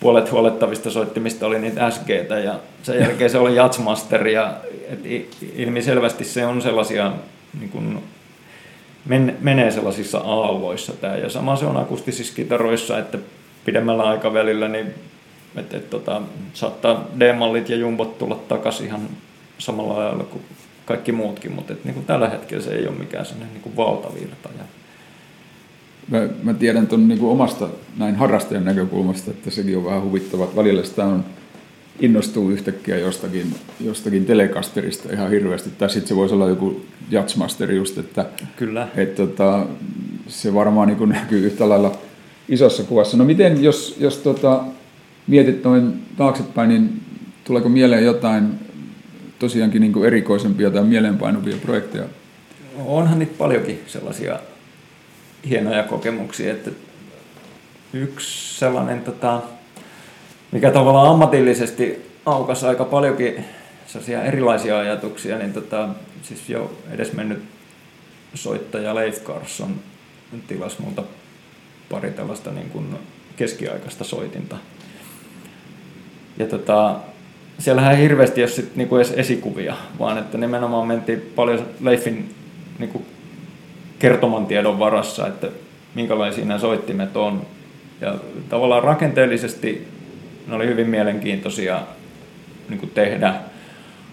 [0.00, 2.08] puolet huolettavista soittimista oli niitä sg
[2.44, 4.54] ja sen jälkeen se oli Jazzmaster ja
[5.56, 7.12] ilmiselvästi se on sellaisia
[7.60, 8.02] niin kuin,
[9.06, 13.18] men, menee sellaisissa aalloissa tämä ja sama se on akustisissa kitaroissa, että
[13.64, 14.94] pidemmällä aikavälillä niin
[15.56, 16.22] et, et, tota,
[16.54, 19.08] saattaa D-mallit ja jumbot tulla takaisin ihan
[19.58, 20.44] samalla lailla kuin
[20.86, 23.76] kaikki muutkin, mutta et, niin kuin tällä hetkellä se ei ole mikään sellainen niin kuin
[23.76, 24.48] valtavirta.
[24.58, 24.64] Ja
[26.08, 30.48] Mä, mä tiedän tuon niin omasta näin harrastajan näkökulmasta, että sekin on vähän huvittava.
[30.56, 31.24] Välillä sitä on,
[32.00, 35.70] innostuu yhtäkkiä jostakin, jostakin telekasterista ihan hirveästi.
[35.78, 38.88] Tai sitten se voisi olla joku Jazzmaster just, että Kyllä.
[38.96, 39.66] Et, tota,
[40.28, 41.98] se varmaan niin näkyy yhtä lailla
[42.48, 43.16] isossa kuvassa.
[43.16, 44.64] No miten, jos, jos tota,
[45.26, 47.00] mietit noin taaksepäin, niin
[47.44, 48.65] tuleeko mieleen jotain
[49.38, 52.04] tosiaankin niin erikoisempia tai mieleenpainuvia projekteja?
[52.84, 54.38] Onhan niitä paljonkin sellaisia
[55.48, 56.52] hienoja kokemuksia.
[56.52, 56.70] Että
[57.92, 59.42] yksi sellainen, tota,
[60.52, 63.44] mikä tavallaan ammatillisesti aukasi aika paljonkin
[64.24, 65.88] erilaisia ajatuksia, niin tota,
[66.22, 67.42] siis jo edes mennyt
[68.34, 69.74] soittaja Leif Carson
[70.46, 71.02] tilasi multa
[71.90, 72.98] pari tällaista niin kuin
[73.36, 74.56] keskiaikaista soitinta.
[76.38, 77.00] Ja tota,
[77.58, 82.34] siellähän ei hirveästi ole sit niinku edes esikuvia, vaan että nimenomaan mentiin paljon Leifin
[82.78, 83.02] niinku
[83.98, 85.48] kertoman tiedon varassa, että
[85.94, 87.46] minkälaisia nämä soittimet on.
[88.00, 88.14] Ja
[88.48, 89.88] tavallaan rakenteellisesti
[90.46, 91.82] ne oli hyvin mielenkiintoisia
[92.68, 93.34] niin kuin tehdä.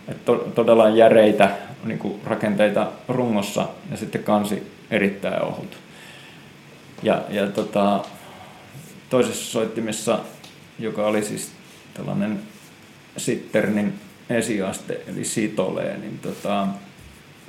[0.08, 1.50] Että to, todella järeitä
[1.84, 5.78] niin kuin rakenteita rungossa ja sitten kansi erittäin ohut.
[7.04, 8.00] Ja, ja tota,
[9.10, 10.20] toisessa soittimessa,
[10.80, 11.52] joka oli siis
[11.94, 12.40] tällainen
[13.18, 13.94] sitter, niin
[14.30, 16.68] esiaste, eli sitolee, niin tota,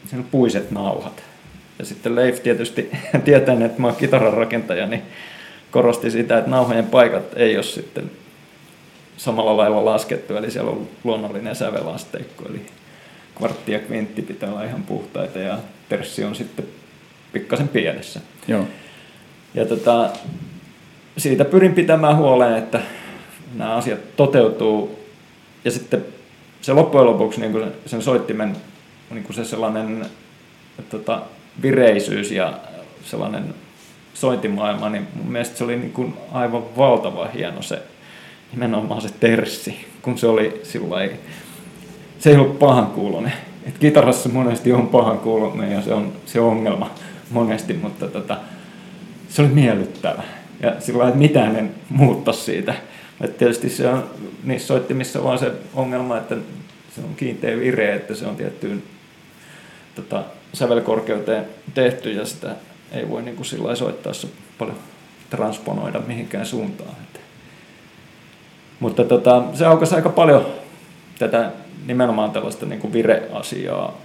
[0.06, 1.22] siinä on puiset nauhat.
[1.78, 2.90] Ja sitten Leif tietysti
[3.24, 5.02] tietäen, että mä oon kitaran rakentaja, niin
[5.70, 8.10] korosti sitä, että nauhojen paikat ei ole sitten
[9.16, 12.66] samalla lailla laskettu, eli siellä on luonnollinen sävelasteikko, eli
[13.34, 16.64] kvartti ja kvintti pitää olla ihan puhtaita ja terssi on sitten
[17.32, 18.20] pikkasen pienessä.
[18.48, 18.64] Joo.
[19.54, 20.10] Ja tota,
[21.18, 22.80] siitä pyrin pitämään huolen, että
[23.54, 25.03] nämä asiat toteutuu.
[25.64, 26.04] Ja sitten
[26.60, 28.56] se loppujen lopuksi niin kuin sen soittimen
[29.10, 30.06] niin se sellainen
[30.90, 31.22] tota,
[31.62, 32.54] vireisyys ja
[33.04, 33.54] sellainen
[34.14, 37.82] sointimaailma, niin mun mielestä se oli niin kuin aivan valtava hieno se
[38.52, 41.08] nimenomaan se terssi, kun se oli sillä
[42.18, 43.32] se ei ollut pahan kuulonen.
[43.66, 46.90] Et kitarassa monesti on pahan kuulonen ja se on se ongelma
[47.30, 48.36] monesti, mutta tota,
[49.28, 50.22] se oli miellyttävä.
[50.62, 52.74] Ja sillä että mitään en muutta siitä.
[53.20, 54.10] Et tietysti se on
[54.44, 56.36] niissä soittimissa vaan se ongelma, että
[56.94, 58.82] se on kiinteä vire, että se on tiettyyn
[59.94, 62.56] tota, sävelkorkeuteen tehty ja sitä
[62.92, 64.12] ei voi niin kuin sillä soittaa
[64.58, 64.76] paljon
[65.30, 66.90] transponoida mihinkään suuntaan.
[66.90, 67.20] Että.
[68.80, 70.46] Mutta tota, se aukasi aika paljon
[71.18, 71.50] tätä
[71.86, 73.98] nimenomaan tällaista niin kuin vire-asiaa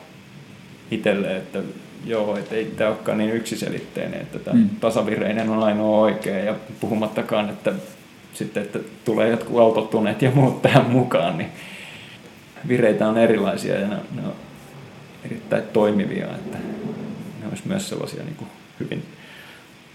[0.91, 1.59] itselle, että
[2.05, 4.69] joo, että ei tämä olekaan niin yksiselitteinen, että tämä mm.
[4.69, 7.73] tasavireinen on ainoa oikea ja puhumattakaan, että
[8.33, 11.49] sitten, että tulee jotkut autotuneet ja muut tähän mukaan, niin
[12.67, 14.33] vireitä on erilaisia ja ne, ne on
[15.25, 16.57] erittäin toimivia, että
[17.41, 18.47] ne olisi myös sellaisia niin kuin
[18.79, 19.03] hyvin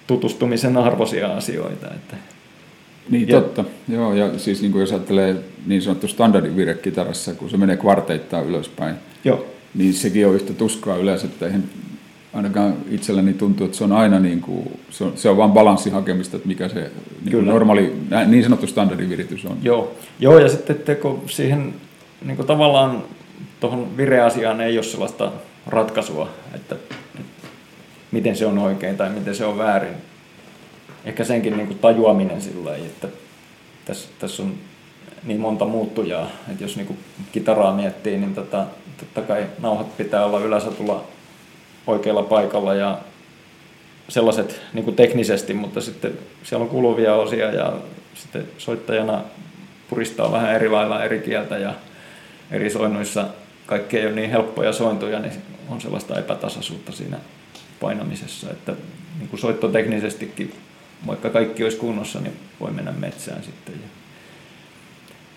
[0.07, 1.87] tutustumisen arvoisia asioita.
[1.87, 2.17] Että
[3.11, 3.65] niin, ja, totta.
[3.89, 8.47] Joo, ja siis niin kuin jos ajattelee niin sanottu standardivire kitarassa, kun se menee kvarteittain
[8.47, 8.95] ylöspäin,
[9.25, 9.47] Joo.
[9.75, 11.65] niin sekin on yhtä tuskaa yleensä, että eihän
[12.35, 15.93] ainakaan itselläni tuntuu, että se on aina niin kuin, se on, se on vain balanssin
[15.93, 16.91] hakemista, että mikä se
[17.25, 19.59] niin kuin normaali, niin sanottu standardiviritys on.
[19.63, 21.75] Joo, Joo ja sitten että kun siihen
[22.25, 23.03] niin kuin tavallaan
[23.61, 25.33] tuohon vireasiaan ei ole sellaista
[25.67, 26.77] ratkaisua, että,
[27.21, 27.47] että
[28.13, 29.95] miten se on oikein tai miten se on väärin.
[31.05, 33.09] Ehkä senkin niin kuin tajuaminen sillä että
[33.85, 34.55] tässä, tässä on
[35.25, 36.99] niin monta muuttujaa, että jos niin kuin
[37.33, 38.67] kitaraa miettii, niin tota,
[38.99, 41.05] totta kai nauhat pitää olla yläsatulla
[41.87, 42.99] oikealla paikalla ja
[44.09, 47.73] sellaiset niin kuin teknisesti, mutta sitten siellä on kuluvia osia ja
[48.15, 49.23] sitten soittajana
[49.91, 51.75] puristaa vähän eri lailla eri kieltä ja
[52.51, 53.27] eri soinnuissa
[53.67, 55.33] kaikki ei ole niin helppoja sointuja, niin
[55.69, 57.19] on sellaista epätasaisuutta siinä
[57.81, 58.73] painamisessa, että
[59.19, 60.55] niin kuin soittoteknisestikin,
[61.07, 63.75] vaikka kaikki olisi kunnossa, niin voi mennä metsään sitten.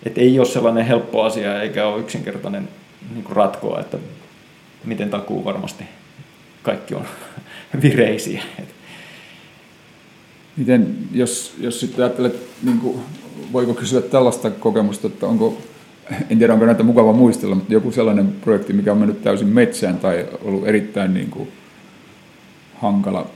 [0.06, 2.68] Et ei ole sellainen helppo asia eikä ole yksinkertainen
[3.14, 3.98] niin kuin ratkoa, että
[4.84, 5.84] miten takuu varmasti
[6.62, 7.04] kaikki on
[7.82, 8.42] vireisiä.
[10.56, 12.98] Miten, jos, jos sitten ajattelet, niin kuin,
[13.52, 15.58] voiko kysyä tällaista kokemusta, että onko,
[16.30, 19.98] en tiedä onko näitä mukava muistella, mutta joku sellainen projekti, mikä on mennyt täysin metsään
[19.98, 21.52] tai ollut erittäin niin kuin,
[22.74, 23.26] hankala?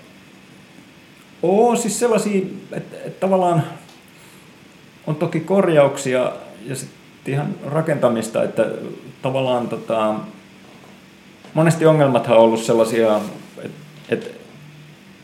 [1.42, 3.62] Oo, siis sellaisia, että, että tavallaan
[5.06, 6.32] on toki korjauksia
[6.66, 8.70] ja sitten ihan rakentamista, että
[9.22, 10.14] tavallaan tota,
[11.54, 13.20] monesti ongelmathan on ollut sellaisia,
[13.62, 14.30] että, että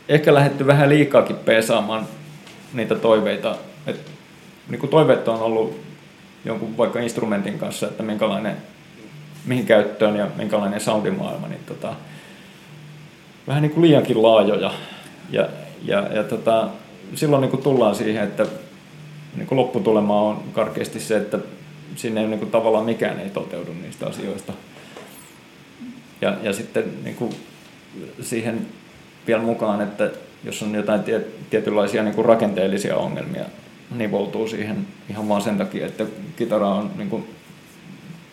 [0.09, 2.07] ehkä lähdetty vähän liikaakin pesaamaan
[2.73, 3.55] niitä toiveita.
[3.87, 4.11] Että,
[4.69, 5.79] niin kuin toiveet on ollut
[6.45, 8.57] jonkun vaikka instrumentin kanssa, että minkälainen,
[9.45, 11.93] mihin käyttöön ja minkälainen soundimaailma, niin tota,
[13.47, 14.71] vähän niin kuin liiankin laajoja.
[15.29, 15.49] Ja,
[15.85, 16.67] ja, ja tota,
[17.15, 18.45] silloin niin kuin tullaan siihen, että
[19.35, 21.39] niin kuin lopputulema on karkeasti se, että
[21.95, 24.53] sinne niin kuin tavallaan mikään ei toteudu niistä asioista.
[26.21, 27.35] Ja, ja sitten niin kuin
[28.21, 28.67] siihen
[29.27, 30.11] vielä mukaan, että
[30.43, 31.01] jos on jotain
[31.49, 33.45] tietynlaisia niin kuin rakenteellisia ongelmia,
[33.95, 36.05] nivoutuu siihen ihan vaan sen takia, että
[36.35, 37.29] kitara on niin kuin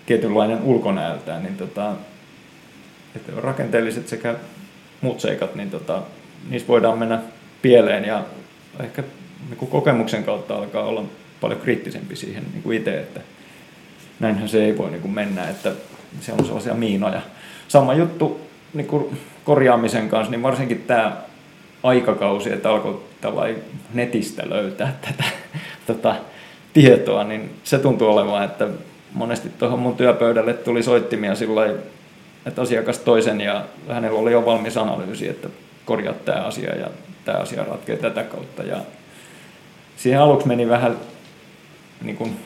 [0.06, 1.92] tietynlainen ulkonäöltään, niin tota,
[3.16, 4.34] että rakenteelliset sekä
[5.00, 6.02] muut seikat, niin tota,
[6.48, 7.20] niissä voidaan mennä
[7.62, 8.24] pieleen ja
[8.80, 9.02] ehkä
[9.48, 11.04] niin kuin kokemuksen kautta alkaa olla
[11.40, 13.20] paljon kriittisempi siihen niin kuin itse, että
[14.20, 15.72] näinhän se ei voi niin kuin mennä, että
[16.20, 17.20] se on sellaisia miinoja.
[17.68, 18.40] Sama juttu
[18.74, 21.16] niin kuin korjaamisen kanssa, niin varsinkin tämä
[21.82, 23.02] aikakausi, että alkoi
[23.94, 25.24] netistä löytää tätä
[25.86, 26.14] tota,
[26.72, 28.68] tietoa, niin se tuntuu olevan, että
[29.12, 31.74] monesti tuohon mun työpöydälle tuli soittimia sillä
[32.46, 35.48] että asiakas toisen ja hänellä oli jo valmis analyysi, että
[35.84, 36.86] korjaa tämä asia ja
[37.24, 38.62] tämä asia ratkeaa tätä kautta.
[38.62, 38.76] Ja
[39.96, 40.96] siihen aluksi meni vähän
[42.02, 42.36] niin kuin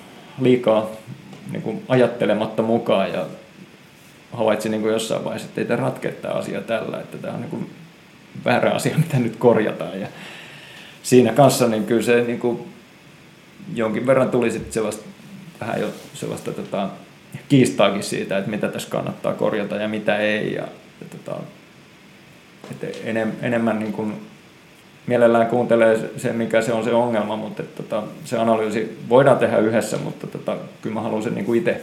[0.41, 0.87] liikaa
[1.53, 3.27] niin kuin ajattelematta mukaan ja
[4.33, 7.41] havaitsin niin kuin jossain vaiheessa, että ei tämä ratkea tämä asia tällä, että tämä on
[7.41, 7.71] niin kuin
[8.45, 10.01] väärä asia, mitä nyt korjataan.
[10.01, 10.07] Ja
[11.03, 12.69] siinä kanssa niin kyllä se niin kuin
[13.75, 15.05] jonkin verran tuli sitten sellaista,
[15.61, 16.89] vähän jo sellaista tota,
[17.49, 20.55] kiistaakin siitä, että mitä tässä kannattaa korjata ja mitä ei.
[20.55, 20.63] Ja,
[21.01, 21.41] ja tota,
[22.71, 24.15] että enem, enemmän niin kuin
[25.07, 29.59] mielellään kuuntelee se, mikä se on se ongelma, mutta että, tota, se analyysi voidaan tehdä
[29.59, 31.81] yhdessä, mutta tota, kyllä mä haluan sen niin itse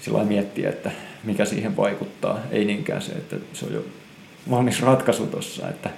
[0.00, 0.90] sillä miettiä, että
[1.24, 2.38] mikä siihen vaikuttaa.
[2.50, 3.84] Ei niinkään se, että se on jo
[4.50, 5.90] valmis ratkaisu tuossa, että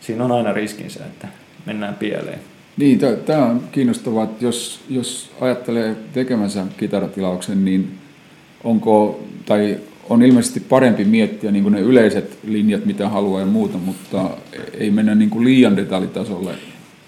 [0.00, 1.28] siinä on aina riskinsä, että
[1.66, 2.38] mennään pieleen.
[2.76, 7.98] Niin, tämä on kiinnostavaa, että jos, jos ajattelee tekemänsä kitaratilauksen, niin
[8.64, 9.78] onko, tai
[10.10, 14.30] on ilmeisesti parempi miettiä niin kuin ne yleiset linjat, mitä haluaa ja muuta, mutta
[14.78, 16.54] ei mennä niin kuin liian detaljitasolle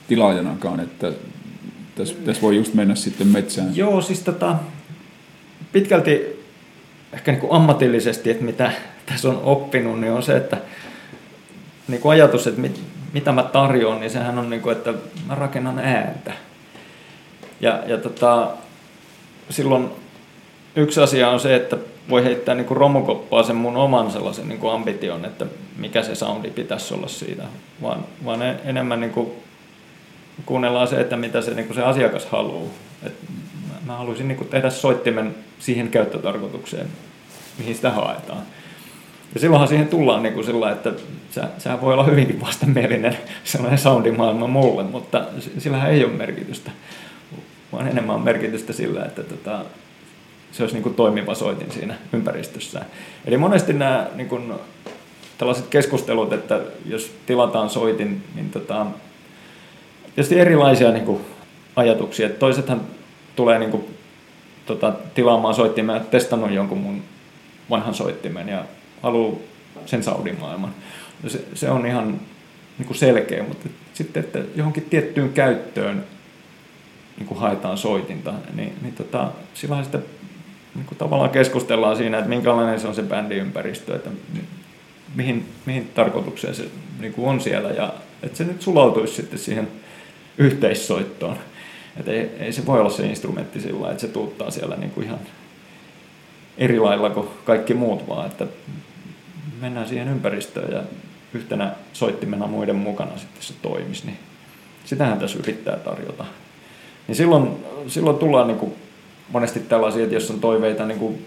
[0.09, 1.13] tilaajanakaan, että
[1.95, 3.77] tässä, tässä voi just mennä sitten metsään.
[3.77, 4.57] Joo, siis tota,
[5.73, 6.34] pitkälti
[7.15, 8.73] ehkä niin kuin ammatillisesti, että mitä
[9.07, 10.57] tässä on oppinut, niin on se, että
[11.89, 12.81] niin kuin ajatus, että mit,
[13.13, 14.95] mitä mä tarjoan, niin sehän on niin kuin, että
[15.27, 16.33] mä rakennan ääntä.
[17.61, 18.51] Ja, ja tota,
[19.51, 19.91] silloin
[20.77, 21.77] yksi asia on se, että
[22.09, 25.47] voi heittää niin kuin romukoppaa sen mun oman sellaisen niin kuin ambition, että
[25.77, 27.43] mikä se soundi pitäisi olla siitä,
[27.83, 29.31] vaan, vaan enemmän niin kuin
[30.47, 32.71] kuunnellaan se, että mitä se, niin kuin se asiakas haluaa.
[33.07, 33.15] Et
[33.87, 36.87] mä haluaisin niin kuin tehdä soittimen siihen käyttötarkoitukseen,
[37.59, 38.43] mihin sitä haetaan.
[39.35, 40.93] Ja silloinhan siihen tullaan niin kuin sillä, että
[41.31, 45.25] sä, sehän voi olla hyvinkin vastenmielinen sellainen soundimaailma mulle, mutta
[45.59, 46.71] sillähän ei ole merkitystä,
[47.73, 49.65] vaan enemmän on merkitystä sillä, että tota,
[50.53, 52.85] se olisi niin kuin toimiva soitin siinä ympäristössä.
[53.25, 54.53] Eli monesti nämä niin kuin,
[55.39, 58.87] tällaiset keskustelut, että jos tilataan soitin, niin tota,
[60.15, 61.21] tietysti erilaisia niin kuin,
[61.77, 62.29] ajatuksia.
[62.29, 62.81] Toisethan
[63.37, 63.85] tulee niin kuin,
[64.67, 67.03] tota, tilaamaan soittimia, testannut jonkun mun
[67.71, 68.65] vanhan soittimen ja
[69.03, 69.37] haluaa
[69.87, 70.75] sen Saudimaailman.
[71.27, 72.21] Se, se on ihan
[72.79, 76.05] niin kuin selkeä, mutta sitten, että johonkin tiettyyn käyttöön
[77.17, 80.05] niin kuin haetaan soitinta, niin, niin tota, silloin sitten
[80.75, 84.11] niin kuin tavallaan keskustellaan siinä, että minkälainen se on se bändiympäristö, että
[85.15, 86.65] mihin, mihin tarkoitukseen se
[87.01, 89.69] niin kuin on siellä ja että se nyt sulautuisi sitten siihen
[90.39, 91.37] yhteissoittoon.
[91.97, 95.07] Että ei, ei se voi olla se instrumentti sillä että se tuuttaa siellä niin kuin
[95.07, 95.19] ihan
[96.59, 98.47] eri lailla kuin kaikki muut, vaan että
[99.61, 100.83] mennään siihen ympäristöön ja
[101.35, 104.19] yhtenä soittimena muiden mukana sitten se toimisi, niin
[104.85, 106.25] sitähän tässä yrittää tarjota.
[107.09, 107.51] Niin silloin,
[107.87, 108.75] silloin tullaan niin kuin
[109.33, 111.27] monesti tällaisia, että jos on toiveita niin kuin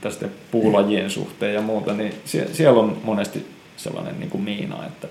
[0.00, 2.14] tästä puulajien suhteen ja muuta, niin
[2.52, 3.46] siellä on monesti
[3.76, 5.08] sellainen niin kuin miina, että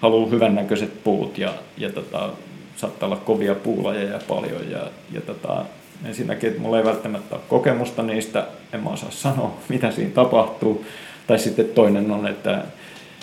[0.00, 2.30] haluaa hyvännäköiset puut ja, ja tota,
[2.76, 5.64] saattaa olla kovia puulajeja paljon ja, ja tota,
[6.04, 10.86] ensinnäkin, että mulla ei välttämättä ole kokemusta niistä, en mä osaa sanoa, mitä siinä tapahtuu.
[11.26, 12.64] Tai sitten toinen on, että,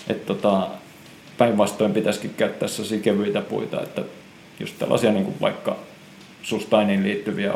[0.10, 0.68] että tota,
[1.38, 4.02] päinvastoin pitäisikin käyttää sellaisia kevyitä puita, että
[4.60, 5.78] just tällaisia niin kuin vaikka
[6.44, 7.54] sustainiin liittyviä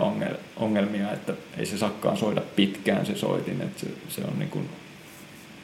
[0.56, 4.70] ongelmia, että ei se sakkaan soida pitkään se soitin, että se, se on niin kuin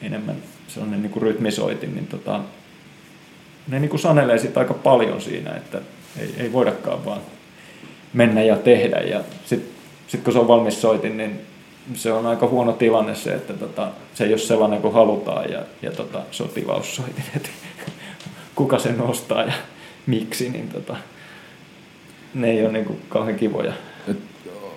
[0.02, 0.36] enemmän
[0.68, 2.40] sellainen niin kuin rytmisoitin, niin tota,
[3.68, 5.80] ne niin kuin sanelee sitä aika paljon siinä, että
[6.20, 7.20] ei, ei voidakaan vaan
[8.12, 8.96] mennä ja tehdä.
[8.96, 9.72] Ja sitten
[10.06, 11.40] sit kun se on valmis soitin, niin
[11.94, 15.62] se on aika huono tilanne se, että tota, se ei ole sellainen kuin halutaan ja,
[15.82, 16.50] ja tota, se on
[17.36, 17.48] että
[18.54, 19.52] kuka sen nostaa ja
[20.06, 20.96] miksi, niin tota,
[22.34, 23.72] ne ei ole niin kuin kauhean kivoja.
[24.08, 24.18] Et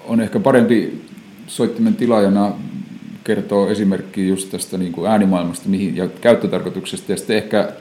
[0.06, 1.02] on ehkä parempi
[1.48, 2.54] soittimen tilaajana
[3.24, 7.72] kertoo esimerkki just tästä niin kuin äänimaailmasta mihin, ja käyttötarkoituksesta ja sitten ehkä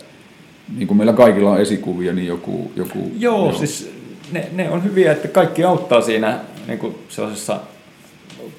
[0.77, 2.73] niin kuin meillä kaikilla on esikuvia, niin joku...
[2.77, 3.93] joku joo, joo, siis
[4.33, 7.61] ne, ne on hyviä, että kaikki auttaa siinä niin kuin sellaisessa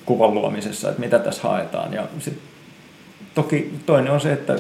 [0.06, 1.94] kuvan luomisessa, että mitä tässä haetaan.
[1.94, 2.40] Ja sit,
[3.36, 4.56] toki toinen on se, että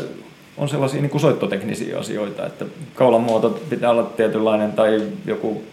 [0.58, 5.63] on sellaisia niin kuin soittoteknisiä asioita, että kaulan muoto pitää olla tietynlainen tai joku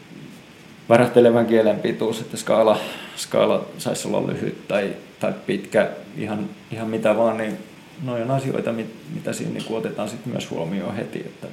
[0.89, 2.79] värähtelevän kielen pituus, että skaala,
[3.17, 7.59] skaala saisi olla lyhyt tai, tai pitkä, ihan, ihan mitä vaan, niin
[8.03, 11.47] noin on asioita, mit, mitä siinä niin otetaan sit myös huomioon heti, että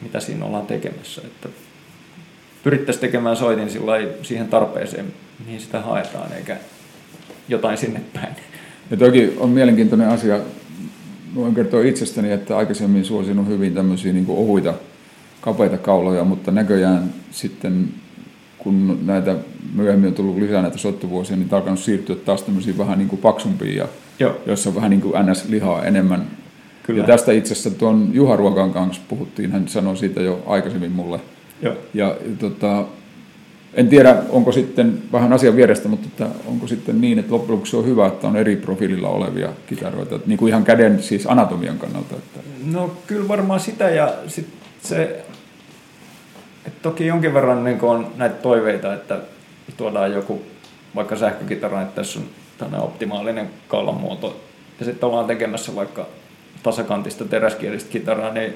[0.00, 1.22] mitä siinä ollaan tekemässä.
[1.24, 1.48] Että
[2.64, 3.70] pyrittäisiin tekemään soitin
[4.22, 5.14] siihen tarpeeseen,
[5.46, 6.56] mihin sitä haetaan, eikä
[7.48, 8.36] jotain sinne päin.
[8.90, 10.40] Ja toki on mielenkiintoinen asia,
[11.34, 14.74] voin kertoa itsestäni, että aikaisemmin suosinut hyvin tämmöisiä niin ohuita,
[15.40, 17.88] kapeita kauloja, mutta näköjään sitten
[18.62, 19.34] kun näitä
[19.74, 23.22] myöhemmin on tullut lisää näitä sottuvuosia, niin on alkanut siirtyä taas tämmöisiin vähän niin kuin
[23.22, 23.88] paksumpiin, ja,
[24.18, 24.36] Joo.
[24.46, 26.26] joissa on vähän niin kuin NS-lihaa enemmän.
[26.82, 27.00] Kyllä.
[27.00, 31.20] Ja tästä itse asiassa tuon Juha Ruokan kanssa puhuttiin, hän sanoi siitä jo aikaisemmin mulle.
[31.62, 31.74] Joo.
[31.94, 32.84] Ja, ja tota,
[33.74, 37.76] en tiedä, onko sitten vähän asian vierestä, mutta että onko sitten niin, että loppujen lopuksi
[37.76, 42.16] on hyvä, että on eri profiililla olevia kitaroita, niin kuin ihan käden siis anatomian kannalta.
[42.16, 42.40] Että...
[42.64, 44.46] No kyllä varmaan sitä ja sit
[44.82, 45.24] se
[46.66, 49.18] et toki jonkin verran niin on näitä toiveita, että
[49.76, 50.42] tuodaan joku
[50.94, 54.40] vaikka sähkökitara, että tässä on optimaalinen kaulan muoto.
[54.78, 56.06] Ja sitten ollaan tekemässä vaikka
[56.62, 58.54] tasakantista teräskielistä kitaraa, niin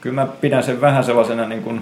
[0.00, 1.80] kyllä mä pidän sen vähän sellaisena niin kuin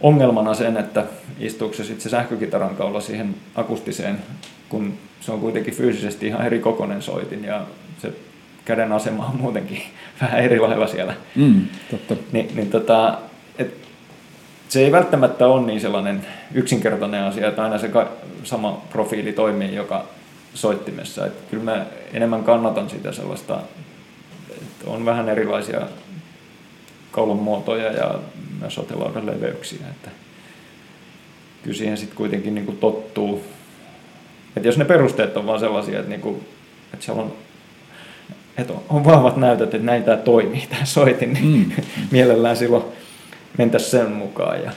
[0.00, 1.04] ongelmana sen, että
[1.38, 4.18] istuuko se sitten se sähkökitaran kaula siihen akustiseen,
[4.68, 7.66] kun se on kuitenkin fyysisesti ihan eri kokoinen soitin ja
[7.98, 8.12] se
[8.64, 9.82] käden asema on muutenkin
[10.20, 11.14] vähän eri lailla siellä.
[11.34, 11.60] Mm,
[11.90, 12.16] totta.
[12.32, 13.18] Ni, niin tota,
[14.68, 17.90] se ei välttämättä ole niin sellainen yksinkertainen asia, että aina se
[18.44, 20.04] sama profiili toimii joka
[20.54, 21.26] soittimessa.
[21.26, 23.60] Et kyllä mä enemmän kannatan sitä sellaista,
[24.50, 25.80] että on vähän erilaisia
[27.10, 28.14] kaulan muotoja ja
[28.60, 29.86] myös sotelaudan leveyksiä.
[29.90, 30.10] Että
[31.62, 33.44] kyllä siihen sitten kuitenkin niin kuin tottuu.
[34.56, 36.36] Että jos ne perusteet on vaan sellaisia, että, niin kuin,
[36.92, 37.32] että siellä on
[38.58, 41.84] että on vahvat näytöt, että näin tämä toimii, tämä soitin, niin mm.
[42.10, 42.84] mielellään silloin
[43.58, 44.62] mentäisiin sen mukaan.
[44.62, 44.72] Ja,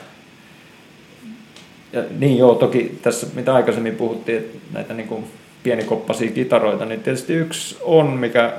[1.93, 5.25] ja niin joo, toki tässä mitä aikaisemmin puhuttiin, että näitä niin kuin
[5.63, 8.53] pienikoppaisia kitaroita, niin tietysti yksi on, mikä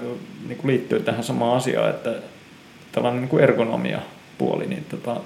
[0.49, 2.15] niin kuin liittyy tähän samaan asiaan, että
[2.93, 3.99] tällainen niin kuin ergonomia
[4.39, 5.17] puoli, niin tota,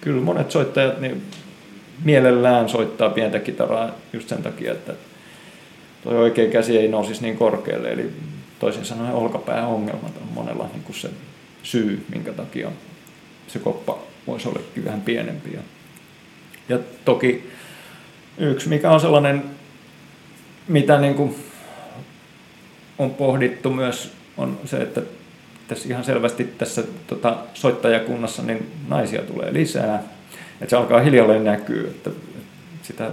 [0.00, 1.22] kyllä monet soittajat niin
[2.04, 4.92] mielellään soittaa pientä kitaraa just sen takia, että
[6.02, 8.10] tuo oikea käsi ei nousisi niin korkealle, eli
[8.58, 11.10] toisin sanoen olkapääongelmat on monella niin kuin se
[11.62, 12.70] syy, minkä takia
[13.48, 13.98] se koppa
[14.28, 15.52] voisi olla vähän pienempi.
[15.54, 15.60] Ja,
[16.68, 17.50] ja toki
[18.38, 19.44] yksi, mikä on sellainen,
[20.68, 21.34] mitä niin kuin
[22.98, 25.02] on pohdittu myös, on se, että
[25.68, 30.02] tässä ihan selvästi tässä tota, soittajakunnassa niin naisia tulee lisää.
[30.60, 32.10] Että se alkaa hiljalleen näkyä, että
[32.82, 33.10] sitä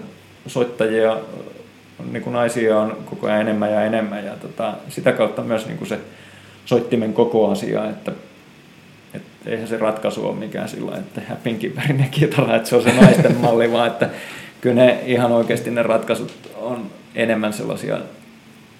[0.48, 1.18] soittajia,
[2.12, 4.26] niin kuin naisia on koko ajan enemmän ja enemmän.
[4.26, 6.00] Ja tota, sitä kautta myös niin kuin se
[6.66, 8.12] soittimen koko asia, että
[9.16, 12.94] että eihän se ratkaisu ole mikään sillä että tehdään pinkivärinen kitara, että se on se
[12.94, 14.10] naisten malli, vaan että
[14.62, 18.00] kyllä ne ihan oikeasti ne ratkaisut on enemmän sellaisia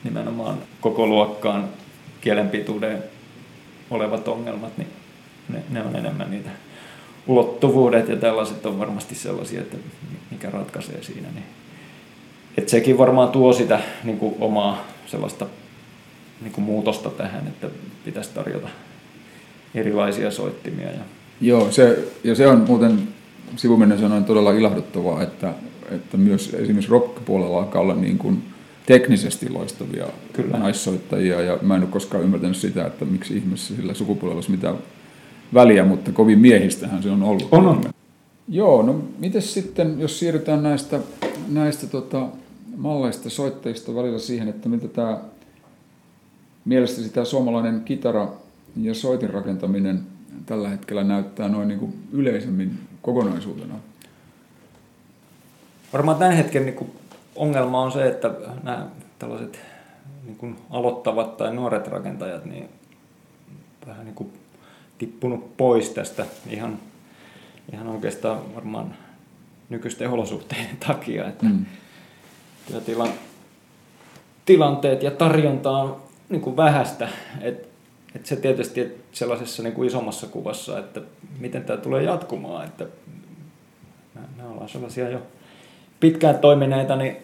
[0.04, 1.70] nimenomaan koko luokkaan
[2.22, 3.04] kielenpituuden
[3.90, 4.88] olevat ongelmat, niin
[5.50, 6.50] ne, ne on enemmän niitä
[7.28, 9.78] ulottuvuudet ja tällaiset on varmasti sellaisia, että
[10.32, 11.28] mikä ratkaisee siinä.
[11.34, 11.46] Niin.
[12.58, 15.46] Et sekin varmaan tuo sitä niin kuin omaa sellaista
[16.42, 17.68] niin kuin muutosta tähän, että
[18.06, 18.68] pitäisi tarjota
[19.76, 20.92] erilaisia soittimia.
[20.92, 21.02] Ja...
[21.42, 23.00] Joo, se, ja se on muuten
[23.56, 25.54] sivumennen sanoen todella ilahduttavaa, että,
[25.92, 28.44] että myös esimerkiksi rock-puolella alkaa olla niin kuin
[28.86, 30.58] teknisesti loistavia Kyllä.
[30.58, 34.76] naissoittajia, ja mä en ole koskaan ymmärtänyt sitä, että miksi ihmeessä sillä sukupuolella olisi mitään
[35.54, 37.48] väliä, mutta kovin miehistähän se on ollut.
[37.52, 37.84] On, on.
[38.48, 41.00] Joo, no miten sitten, jos siirrytään näistä,
[41.48, 42.28] näistä tota,
[42.78, 45.20] malleista soittajista välillä siihen, että mitä tämä
[46.66, 48.28] mielestäsi tämä suomalainen kitara
[48.82, 50.04] ja soitin rakentaminen
[50.46, 53.76] tällä hetkellä näyttää noin niin kuin yleisemmin kokonaisuutena?
[55.94, 56.92] Varmaan tämän hetken niin kuin
[57.36, 58.32] ongelma on se, että
[58.64, 58.88] nämä
[59.20, 59.60] tällaiset
[60.26, 62.70] niin kuin aloittavat tai nuoret rakentajat niin
[63.88, 64.34] vähän niin kuin
[64.98, 66.80] tippunut pois tästä ihan,
[67.74, 68.96] ihan oikeastaan varmaan
[69.70, 71.66] nykyisten olosuhteiden takia, että mm.
[72.86, 73.08] tila,
[74.46, 77.10] tilanteet ja tarjonta on niin kuin vähäistä,
[78.16, 81.02] että et se tietysti sellaisessa niin kuin isommassa kuvassa, että
[81.40, 82.86] miten tämä tulee jatkumaan, että
[84.38, 85.22] me ollaan sellaisia jo
[86.00, 87.18] pitkään toimineita, niin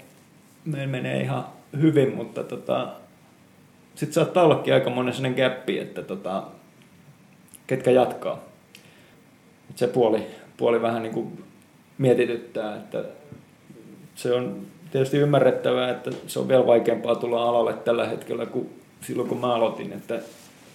[0.66, 1.46] meillä menee ihan
[1.82, 2.88] hyvin, mutta tota,
[3.96, 6.44] sitten saattaa ollakin aika monen sellainen gappi, että tota,
[7.68, 8.40] ketkä jatkaa.
[9.70, 10.28] Et se puoli,
[10.58, 11.44] puoli vähän niin kuin
[11.98, 13.04] mietityttää, että
[14.16, 19.30] se on tietysti ymmärrettävää, että se on vielä vaikeampaa tulla alalle tällä hetkellä kuin silloin
[19.30, 20.20] kun mä aloitin, että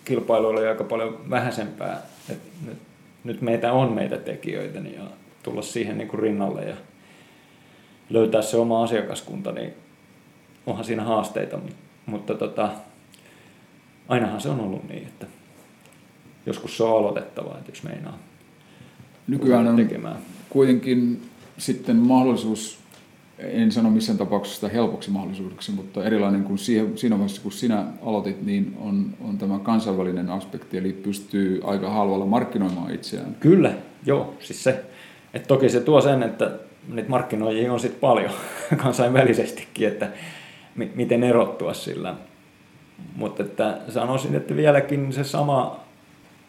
[0.07, 2.03] kilpailu oli aika paljon vähäisempää.
[2.31, 2.79] että nyt,
[3.25, 5.05] nyt meitä on meitä tekijöitä niin ja
[5.43, 6.77] tulla siihen niin kuin rinnalle ja
[8.11, 9.75] löytää se oma asiakaskunta, niin
[10.67, 11.77] onhan siinä haasteita, mutta,
[12.07, 12.71] mutta tota,
[14.09, 15.27] ainahan se on ollut niin, että
[16.47, 18.19] joskus se on aloitettava, että jos meinaa
[19.27, 20.17] Nykyään on tekemään.
[20.51, 21.23] kuitenkin
[21.59, 22.79] sitten mahdollisuus,
[23.39, 28.77] en sano missään tapauksessa helpoksi mahdollisuudeksi, mutta erilainen kuin siinä vaiheessa, kun sinä aloitit, niin
[28.81, 33.37] on, on tämä kansainvälinen aspekti, eli pystyy aika halvalla markkinoimaan itseään.
[33.41, 33.73] Kyllä,
[34.07, 34.85] joo, siis se,
[35.35, 36.51] että toki se tuo sen, että
[36.89, 38.31] niitä markkinoijia on sitten paljon
[38.83, 40.09] kansainvälisestikin, että
[40.95, 42.15] miten erottua sillä.
[43.17, 45.81] Mutta että sanoisin, että vieläkin se sama,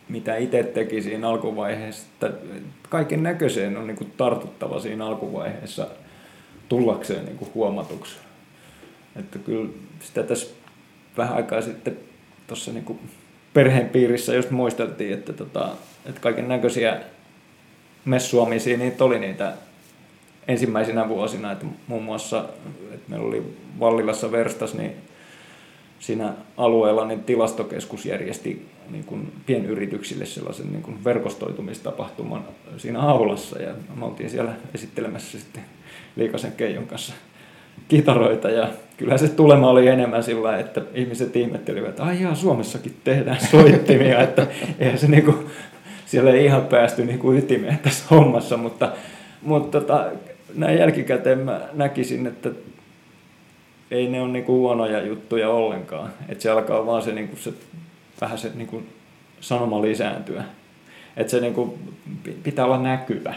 [0.10, 2.38] mitä itse teki siinä alkuvaiheessa, että
[2.90, 5.88] kaiken näköiseen on niin kuin tartuttava siinä alkuvaiheessa
[6.70, 8.18] tullakseen niin kuin huomatuksi.
[9.16, 10.48] Että kyllä sitä tässä
[11.18, 11.98] vähän aikaa sitten
[12.48, 13.00] tuossa niin
[13.54, 15.70] perheen piirissä just muisteltiin, että, tota,
[16.06, 17.00] että kaiken näköisiä
[18.06, 19.54] messuamisia niitä oli niitä
[20.48, 22.46] ensimmäisinä vuosina, että muun muassa
[22.94, 24.92] että meillä oli Vallilassa Verstas, niin
[26.00, 32.46] siinä alueella niin tilastokeskus järjesti niin kuin pienyrityksille sellaisen niin kuin verkostoitumistapahtuman
[32.78, 33.62] siinä aulassa.
[33.62, 35.64] Ja me oltiin siellä esittelemässä sitten
[36.16, 37.14] Liikasen Keijon kanssa
[37.88, 38.50] kitaroita.
[38.50, 43.42] Ja kyllä se tulema oli enemmän sillä, että ihmiset ihmettelivät, että ai jaa, Suomessakin tehdään
[43.52, 44.48] soittimia, että
[44.80, 45.44] eihän se niinku,
[46.06, 48.92] siellä ei ihan päästy niinku ytimeen tässä hommassa, mutta,
[49.42, 50.12] mutta tota,
[50.56, 52.50] näin jälkikäteen mä näkisin, että
[53.92, 57.54] ei ne ole niinku huonoja juttuja ollenkaan, että se alkaa vaan se, niinku se
[58.22, 58.84] vähän se niinku
[59.40, 60.44] sanoma lisääntyä,
[61.18, 61.80] että se niinku
[62.44, 63.36] pitää olla näkyvä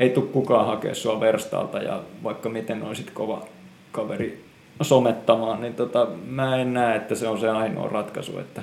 [0.00, 3.46] ei tule kukaan hakea sua verstalta ja vaikka miten olisit kova
[3.92, 4.44] kaveri
[4.82, 8.62] somettamaan, niin tota, mä en näe, että se on se ainoa ratkaisu, että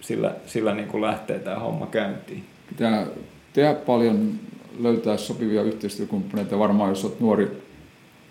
[0.00, 2.44] sillä, sillä niin kuin lähtee tämä homma käyntiin.
[2.68, 3.06] Pitää
[3.52, 4.32] tehdä paljon,
[4.78, 6.58] löytää sopivia yhteistyökumppaneita.
[6.58, 7.62] Varmaan jos olet nuori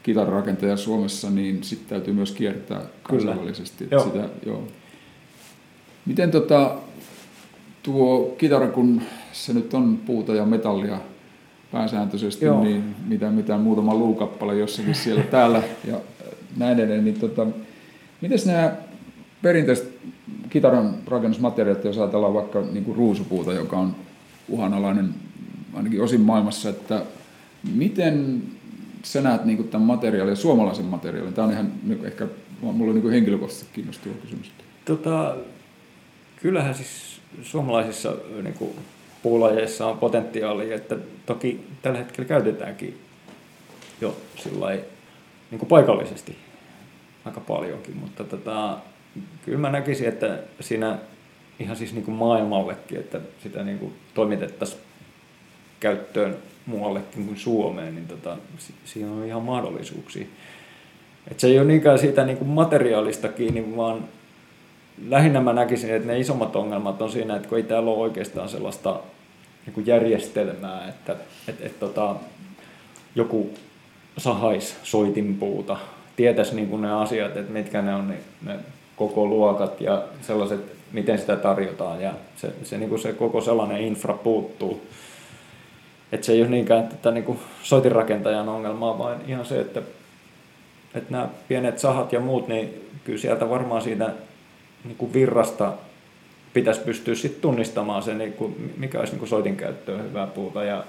[0.10, 3.88] kitarakentaja Suomessa, niin sitten täytyy myös kiertää kansainvälisesti.
[3.92, 4.04] Joo.
[4.04, 4.64] Sitä, joo.
[6.06, 6.76] Miten tota,
[7.84, 9.02] tuo kitara, kun
[9.32, 11.00] se nyt on puuta ja metallia,
[11.72, 12.64] pääsääntöisesti, Joo.
[12.64, 15.96] niin mitä, mitä muutama luukappale jossakin siellä täällä ja
[16.58, 17.06] näin edelleen.
[17.06, 17.48] Niin tota,
[18.22, 18.72] miten nämä
[19.42, 19.98] perinteiset
[20.50, 23.96] kitaran rakennusmateriaalit, jos ajatellaan vaikka niin kuin ruusupuuta, joka on
[24.48, 25.10] uhanalainen
[25.74, 27.02] ainakin osin maailmassa, että
[27.76, 28.44] miten
[29.04, 31.34] sä näet niin tämän materiaalin, suomalaisen materiaalin?
[31.34, 32.28] Tämä on ihan niin ehkä,
[32.62, 34.52] mulla on niin henkilökohtaisesti kiinnostava kysymys.
[34.86, 35.36] Tota,
[36.42, 38.76] kyllähän siis suomalaisissa niin
[39.24, 43.02] puulajeissa on potentiaalia, että toki tällä hetkellä käytetäänkin
[44.02, 44.78] jo sillä
[45.52, 46.38] niin paikallisesti
[47.26, 48.78] aika paljonkin, mutta tota,
[49.46, 50.98] kyllä mä näkisin, että siinä
[51.60, 54.82] ihan siis niin maailmallekin, että sitä niin toimitettaisiin
[55.80, 58.38] käyttöön muuallekin kuin Suomeen, niin tota,
[58.86, 60.26] siinä on ihan mahdollisuuksia.
[61.32, 64.04] Et se ei ole niinkään siitä niin kuin materiaalista kiinni, vaan
[65.08, 68.50] lähinnä mä näkisin, että ne isommat ongelmat on siinä, että kun ei täällä ole oikeastaan
[68.50, 69.00] sellaista
[69.66, 71.16] niin kuin järjestelmää, että
[71.48, 72.16] et, et, tota,
[73.16, 73.50] joku
[74.18, 75.78] sahais soitinpuuta,
[76.16, 78.60] tietäisi niin kuin ne asiat, että mitkä ne on ne, ne
[78.96, 80.60] koko luokat ja sellaiset,
[80.92, 84.82] miten sitä tarjotaan ja se, se, niin kuin se koko sellainen infra puuttuu.
[86.12, 89.82] Että se ei ole niinkään tätä niin kuin soitinrakentajan ongelmaa, vaan ihan se, että,
[90.96, 94.14] että nämä pienet sahat ja muut, niin kyllä sieltä varmaan siitä
[94.84, 95.74] niin kuin virrasta
[96.54, 100.64] pitäisi pystyä sit tunnistamaan se, niin kuin, mikä olisi niin kuin soitin käyttöön hyvää puuta
[100.64, 100.84] ja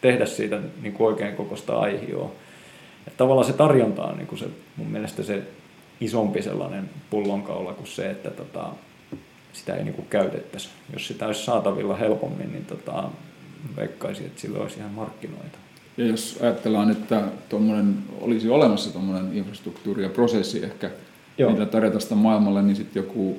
[0.00, 2.32] tehdä siitä niin kuin oikein kokoista aihioa.
[3.06, 5.42] Että tavallaan se tarjonta on niin kuin se, mun mielestä se
[6.00, 8.66] isompi sellainen pullonkaula kuin se, että tota,
[9.52, 10.68] sitä ei niin kuin käytettäisi.
[10.92, 13.04] Jos sitä olisi saatavilla helpommin, niin tota,
[13.76, 15.58] veikkaisin, että sillä olisi ihan markkinoita.
[15.96, 17.22] Ja jos ajatellaan, että
[18.20, 20.90] olisi olemassa tuommoinen infrastruktuuri ja prosessi ehkä,
[21.38, 21.50] Joo.
[21.50, 23.38] mitä tarjota sitä maailmalle, niin sitten joku,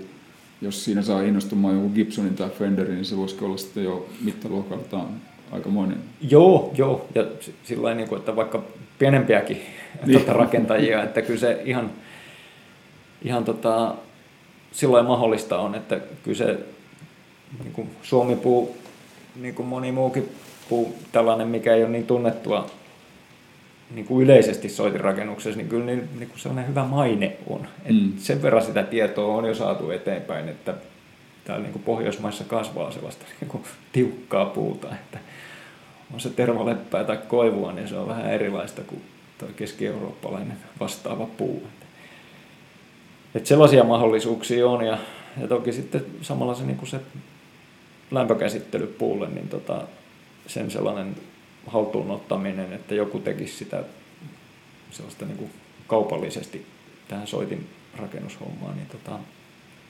[0.62, 5.08] jos siinä saa innostumaan joku Gibsonin tai Fenderin, niin se voisi olla sitten jo mittaluokaltaan
[5.52, 5.98] aikamoinen.
[6.30, 7.08] Joo, joo.
[7.16, 7.26] Ja
[7.64, 8.64] sillä niin kuin, että vaikka
[9.00, 9.62] pienempiäkin
[10.06, 10.20] niin.
[10.20, 11.92] tota, rakentajia, että kyllä se ihan,
[13.22, 13.96] ihan tota,
[14.72, 16.60] silloin mahdollista on, että kyllä se
[17.64, 18.78] niin kuin Suomi-puu,
[19.42, 20.30] niin kuin moni muukin
[20.70, 22.70] puu, tällainen, mikä ei ole niin tunnettua
[23.92, 27.68] niin kuin yleisesti soitirakennuksessa, niin kyllä niin, niin kuin sellainen hyvä maine on.
[27.86, 28.12] Et mm.
[28.18, 30.74] Sen verran sitä tietoa on jo saatu eteenpäin, että
[31.46, 35.20] täällä niin kuin Pohjoismaissa kasvaa sellaista niin kuin tiukkaa puuta, että
[36.14, 39.02] on se tervaleppää tai koivua, niin se on vähän erilaista kuin
[39.38, 41.64] tuo keski-eurooppalainen vastaava puu.
[43.36, 44.98] Että sellaisia mahdollisuuksia on ja,
[45.42, 47.00] ja toki sitten samalla se, niin kuin se
[48.12, 49.82] lämpökäsittely puulle, niin tota,
[50.48, 51.16] sen sellainen
[51.68, 53.84] haltuun ottaminen, että joku tekisi sitä
[54.92, 55.52] sellaista niin kuin
[55.88, 56.66] kaupallisesti
[57.08, 59.20] tähän soitin rakennushommaan, niin tota,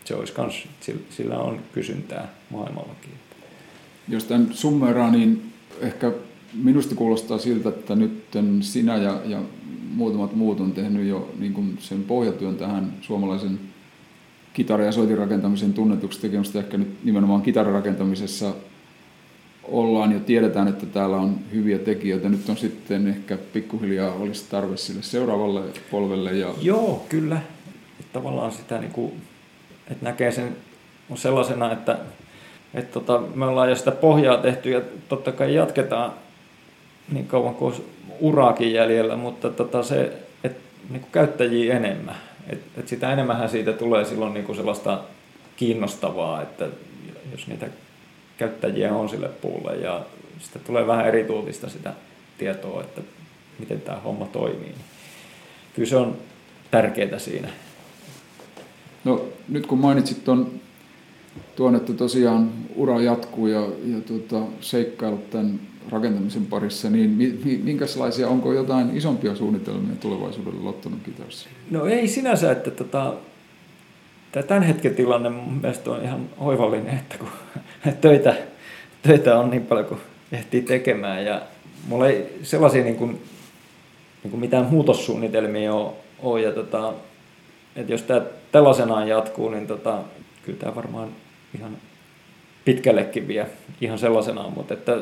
[0.06, 0.68] se olisi kans,
[1.10, 3.14] sillä on kysyntää maailmallakin.
[4.08, 6.12] Jos tämän summeraa, niin ehkä
[6.54, 8.24] minusta kuulostaa siltä, että nyt
[8.62, 9.42] sinä ja, ja
[9.90, 13.60] muutamat muut on tehnyt jo niin kuin sen pohjatyön tähän suomalaisen
[14.56, 16.60] kitara- ja soitirakentamisen tunnetuksi tekemistä.
[16.60, 18.54] Ehkä nyt nimenomaan kitararakentamisessa
[19.64, 22.30] ollaan ja tiedetään, että täällä on hyviä tekijöitä.
[22.30, 26.34] Nyt on sitten ehkä pikkuhiljaa olisi tarve sille seuraavalle polvelle.
[26.34, 26.54] Ja...
[26.62, 27.38] Joo, kyllä.
[28.00, 29.12] Että tavallaan sitä, niin kuin,
[29.92, 30.56] että näkee sen
[31.16, 31.98] sellaisena, että,
[32.74, 36.12] että tota, me ollaan jo sitä pohjaa tehty ja totta kai jatketaan
[37.12, 37.76] niin kauan kuin
[38.20, 42.16] uraakin jäljellä, mutta tota se, että niin kuin käyttäjiä enemmän.
[42.50, 45.02] Et, et sitä enemmän siitä tulee silloin niin kuin sellaista
[45.56, 46.68] kiinnostavaa, että
[47.32, 47.68] jos niitä
[48.38, 50.06] käyttäjiä on sille puulle ja
[50.40, 51.94] sitä tulee vähän erituutista sitä
[52.38, 53.02] tietoa, että
[53.60, 54.76] miten tämä homma toimii.
[55.76, 56.18] Kyllä se on
[56.72, 57.48] tärkeää siinä.
[59.04, 60.52] No nyt kun mainitsit tuon,
[61.56, 65.60] tuon että tosiaan ura jatkuu ja, ja tuota, seikkailut tämän
[65.90, 71.50] rakentamisen parissa, niin minkälaisia, onko jotain isompia suunnitelmia tulevaisuudelle Lottonon kitarassa?
[71.72, 73.14] No ei sinänsä, että tota,
[74.32, 77.30] tämä tämän hetken tilanne mun mielestä on ihan oivallinen, että kun
[78.02, 78.36] töitä,
[79.02, 80.00] töitä on niin paljon kuin
[80.32, 81.26] ehtii tekemään.
[81.26, 81.42] Ja
[81.88, 83.22] mulla ei sellaisia niin kuin,
[84.24, 86.94] niin kuin mitään muutossuunnitelmia ole, ole ja tota,
[87.76, 88.22] että jos tämä
[88.52, 90.00] tällaisenaan jatkuu, niin tota,
[90.46, 91.10] kyllä tämä varmaan
[91.58, 91.78] ihan
[92.66, 93.48] pitkällekin vie
[93.82, 94.98] ihan sellaisenaan, mutta että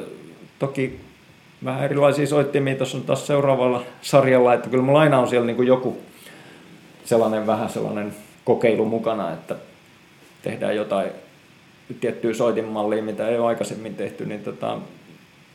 [0.68, 0.99] toki
[1.66, 5.55] vähän erilaisia soittimia tuossa on taas seuraavalla sarjalla, että kyllä mulla aina on siellä niin
[5.55, 5.97] kuin joku
[7.05, 9.55] sellainen vähän sellainen kokeilu mukana, että
[10.41, 11.11] tehdään jotain
[12.01, 14.78] tiettyä soitinmallia, mitä ei ole aikaisemmin tehty, niin tota,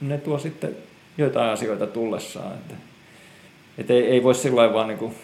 [0.01, 0.77] ne tuo sitten
[1.19, 2.53] joitain asioita tullessaan.
[2.53, 2.75] Että,
[3.79, 5.15] et ei, ei voi sillä vaan niin kuin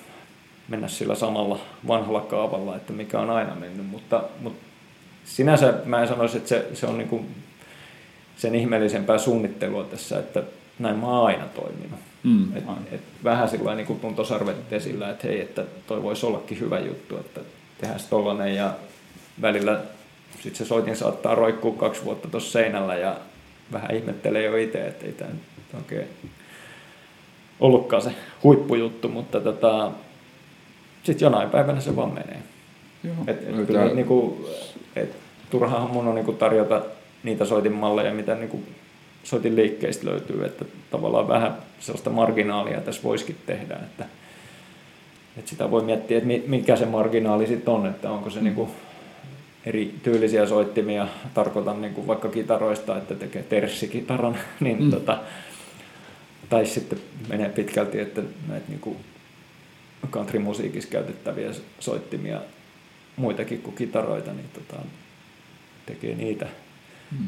[0.68, 1.58] mennä sillä samalla
[1.88, 4.64] vanhalla kaavalla, että mikä on aina mennyt, mutta, mutta
[5.24, 7.26] sinänsä mä en sanoisi, että se, se on niin kuin
[8.36, 10.42] sen ihmeellisempää suunnittelua tässä, että
[10.78, 12.00] näin mä oon aina toiminut.
[12.22, 16.78] Mm, et, et vähän sillä niin tuntosarvet esillä, että hei, että toi voisi ollakin hyvä
[16.78, 17.40] juttu, että
[17.80, 18.72] tehdään tollanen ja
[19.42, 19.80] välillä
[20.34, 23.16] sitten se soitin saattaa roikkua kaksi vuotta tuossa seinällä ja
[23.72, 25.30] vähän ihmettelee jo itse, että ei tämä
[25.76, 26.08] oikein
[27.60, 28.10] ollutkaan se
[28.42, 29.90] huippujuttu, mutta tota,
[31.02, 32.42] sitten jonain päivänä se vaan menee.
[33.04, 34.46] Joo, et, et kyllä, niin kuin,
[34.96, 35.16] et,
[35.50, 36.82] turhaan mun on niin kuin tarjota
[37.24, 38.66] niitä soitinmalleja, mitä niin kuin
[39.24, 44.04] soitin liikkeistä löytyy, että tavallaan vähän sellaista marginaalia tässä voisikin tehdä, että,
[45.36, 48.44] että sitä voi miettiä, että mikä se marginaali sitten on, että onko se mm.
[48.44, 48.70] niin kuin
[49.66, 54.90] eri tyylisiä soittimia, tarkoitan niin kuin vaikka kitaroista, että tekee terssikitaran, niin mm.
[54.90, 55.18] tota,
[56.48, 56.98] tai sitten
[57.28, 58.96] menee pitkälti, että näitä niin kuin
[60.10, 61.50] country-musiikissa käytettäviä
[61.80, 62.40] soittimia,
[63.16, 64.82] muitakin kuin kitaroita, niin tota,
[65.86, 66.46] tekee niitä.
[67.18, 67.26] Mm.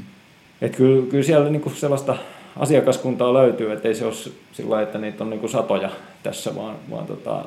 [0.61, 2.17] Et kyllä, kyllä siellä niinku sellaista
[2.57, 4.15] asiakaskuntaa löytyy, että ei se ole
[4.53, 5.91] sillä että niitä on niinku satoja
[6.23, 7.45] tässä, vaan, vaan tota,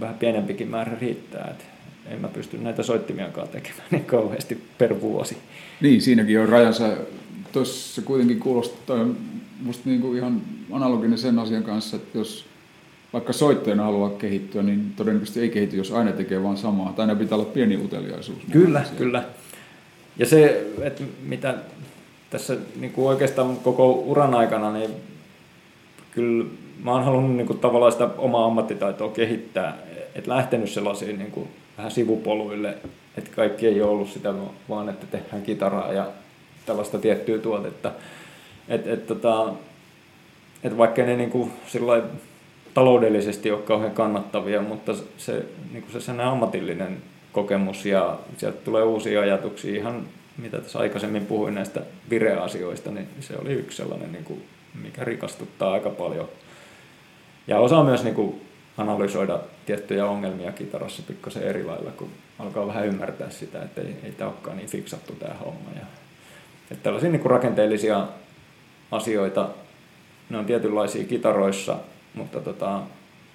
[0.00, 1.48] vähän pienempikin määrä riittää.
[1.50, 1.66] Et
[2.12, 5.36] en mä pysty näitä soittimiakaan tekemään niin kauheasti per vuosi.
[5.80, 6.88] Niin, siinäkin on rajansa.
[7.52, 9.06] Tuossa kuitenkin kuulostaa
[9.62, 12.44] musta niinku ihan analoginen sen asian kanssa, että jos
[13.12, 16.92] vaikka soittajana haluaa kehittyä, niin todennäköisesti ei kehity, jos aina tekee vaan samaa.
[16.92, 18.38] Tai aina pitää olla pieni uteliaisuus.
[18.52, 19.24] Kyllä, kyllä.
[20.20, 21.54] Ja se, että mitä
[22.30, 24.90] tässä niin kuin oikeastaan koko uran aikana, niin
[26.10, 26.44] kyllä
[26.84, 29.76] mä oon halunnut niin kuin tavallaan sitä omaa ammattitaitoa kehittää.
[30.14, 32.78] Että lähtenyt sellaisiin niin kuin vähän sivupoluille,
[33.18, 34.34] että kaikki ei ole ollut sitä,
[34.68, 36.06] vaan että tehdään kitaraa ja
[36.66, 37.92] tällaista tiettyä tuotetta.
[38.68, 39.52] Että et, tota,
[40.64, 41.52] et vaikka ne niin kuin
[42.74, 47.02] taloudellisesti ole kauhean kannattavia, mutta se, niin kuin se sen ammatillinen
[47.32, 50.06] kokemus ja sieltä tulee uusia ajatuksia ihan
[50.40, 54.44] mitä tässä aikaisemmin puhuin näistä vireasioista, niin se oli yksi sellainen, niin kuin,
[54.82, 56.28] mikä rikastuttaa aika paljon.
[57.46, 58.40] Ja osaa myös niin kuin,
[58.78, 64.12] analysoida tiettyjä ongelmia kitarassa pikkasen eri lailla, kun alkaa vähän ymmärtää sitä, että ei, ei
[64.12, 65.70] tämä olekaan niin fiksattu tämä homma.
[65.74, 65.86] Ja,
[66.70, 68.06] että tällaisia niin kuin rakenteellisia
[68.90, 69.48] asioita,
[70.30, 71.76] ne on tietynlaisia kitaroissa,
[72.14, 72.80] mutta tota,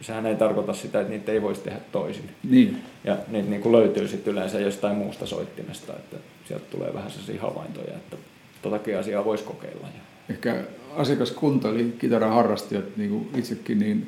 [0.02, 2.30] sehän ei tarkoita sitä, että niitä ei voisi tehdä toisin.
[2.50, 2.82] Niin.
[3.04, 6.18] Ja niitä niin kuin löytyy sitten yleensä jostain muusta soittimesta, että
[6.48, 8.18] sieltä tulee vähän sellaisia havaintoja, että
[8.62, 9.88] totakin asiaa voisi kokeilla.
[10.30, 10.64] Ehkä
[10.96, 14.08] asiakaskunta, eli kitaraharrastajat niin kuin itsekin, niin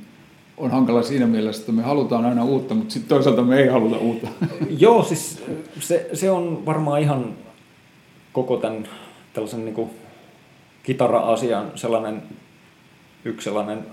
[0.57, 3.97] on hankala siinä mielessä, että me halutaan aina uutta, mutta sitten toisaalta me ei haluta
[3.97, 4.27] uutta.
[4.79, 5.43] Joo, siis
[5.79, 7.35] se, se on varmaan ihan
[8.33, 8.87] koko tämän
[9.33, 9.89] tällaisen niin kuin
[10.83, 12.23] kitara-asian sellainen
[13.25, 13.85] yksi sellainen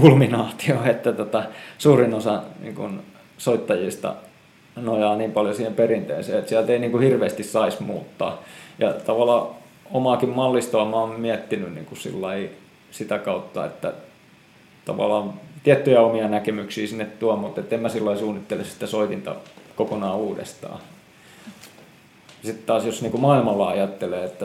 [0.00, 1.44] kulminaatio, että tota,
[1.78, 3.02] suurin osa niin kun,
[3.38, 4.14] soittajista
[4.76, 8.42] nojaa niin paljon siihen perinteeseen, että sieltä ei niin kuin, hirveästi saisi muuttaa.
[8.78, 9.46] Ja tavallaan
[9.90, 11.98] omaakin mallistoa mä oon miettinyt niin kuin
[12.90, 13.92] sitä kautta, että
[14.84, 19.34] tavallaan tiettyjä omia näkemyksiä sinne tuo, mutta en mä sillä suunnittele sitä soitinta
[19.76, 20.80] kokonaan uudestaan.
[22.42, 24.44] Sitten taas jos niin kuin maailmalla ajattelee, että,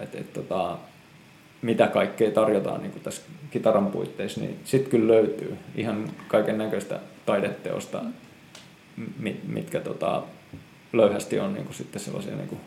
[0.00, 0.76] että, että, että
[1.62, 8.02] mitä kaikkea tarjotaan niin tässä kitaran puitteissa, niin sitten kyllä löytyy ihan kaiken näköistä taideteosta,
[9.46, 10.22] mitkä tota,
[10.92, 12.60] löyhästi on niin sitten sellaisia niin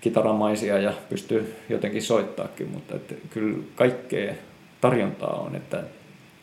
[0.00, 4.34] kitaramaisia ja pystyy jotenkin soittaakin, mutta että kyllä kaikkea
[4.80, 5.84] tarjontaa on, että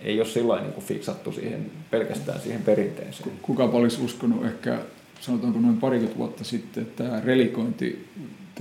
[0.01, 3.32] ei ole sillä niin fiksattu siihen, pelkästään siihen perinteeseen.
[3.41, 4.80] Kuka olisi uskonut ehkä,
[5.19, 8.07] sanotaanko noin parikymmentä vuotta sitten, että tämä relikointi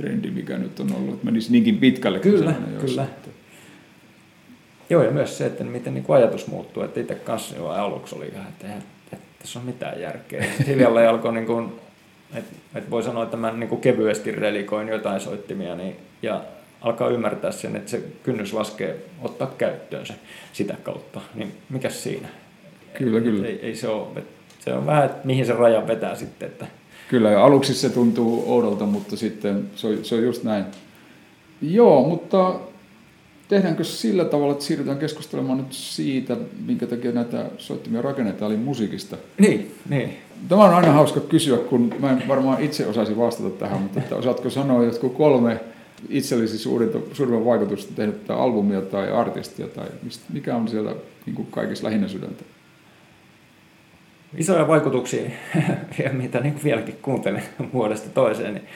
[0.02, 2.18] trendi, mikä nyt on ollut, että menisi niinkin pitkälle.
[2.18, 3.02] Kyllä, kyllä.
[3.04, 3.28] Että
[4.90, 6.82] Joo, ja myös se, että miten niin ajatus muuttuu.
[6.82, 10.44] Että itse kanssa jo aluksi oli ihan, että, että, että tässä on mitään järkeä.
[10.66, 11.72] Hiljalleen alkoi, niin kuin,
[12.34, 16.44] että, että voi sanoa, että mä niin kuin kevyesti relikoin jotain soittimia, niin, ja
[16.80, 20.14] alkaa ymmärtää sen, että se kynnys laskee ottaa käyttöön se
[20.52, 21.20] sitä kautta.
[21.34, 22.28] Niin mikä siinä?
[22.94, 23.46] Kyllä, kyllä.
[23.46, 24.22] Ei, ei se ole,
[24.58, 26.48] se on vähän, että mihin se raja vetää sitten.
[26.48, 26.66] Että...
[27.08, 30.64] Kyllä, ja aluksi se tuntuu oudolta, mutta sitten se on, se on just näin.
[31.62, 32.54] Joo, mutta
[33.48, 36.36] tehdäänkö sillä tavalla, että siirrytään keskustelemaan nyt siitä,
[36.66, 39.16] minkä takia näitä soittimia rakennetaan, eli musiikista?
[39.38, 40.16] Niin, niin.
[40.48, 44.16] Tämä on aina hauska kysyä, kun mä en varmaan itse osaisi vastata tähän, mutta että
[44.16, 45.60] osaatko sanoa jotkut kolme
[46.08, 49.86] itsellesi suurinta, suurimman vaikutusta tehnyt albumia tai artistia, tai
[50.32, 50.94] mikä on siellä
[51.26, 52.44] niin kuin kaikissa lähinnä sydäntä?
[54.36, 55.30] Isoja vaikutuksia,
[56.12, 58.68] mitä niin vieläkin kuuntelen vuodesta toiseen, niin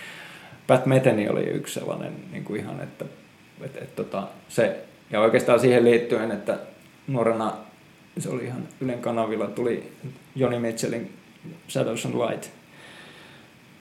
[0.66, 3.05] Pat Metheny oli yksi sellainen niin kuin ihan, että,
[3.61, 4.76] että, että, että se,
[5.11, 6.59] ja oikeastaan siihen liittyen, että
[7.07, 7.53] nuorena
[8.18, 9.92] se oli ihan Ylen kanavilla, tuli
[10.36, 11.12] Joni Mitchellin
[11.68, 12.50] Shadows and Light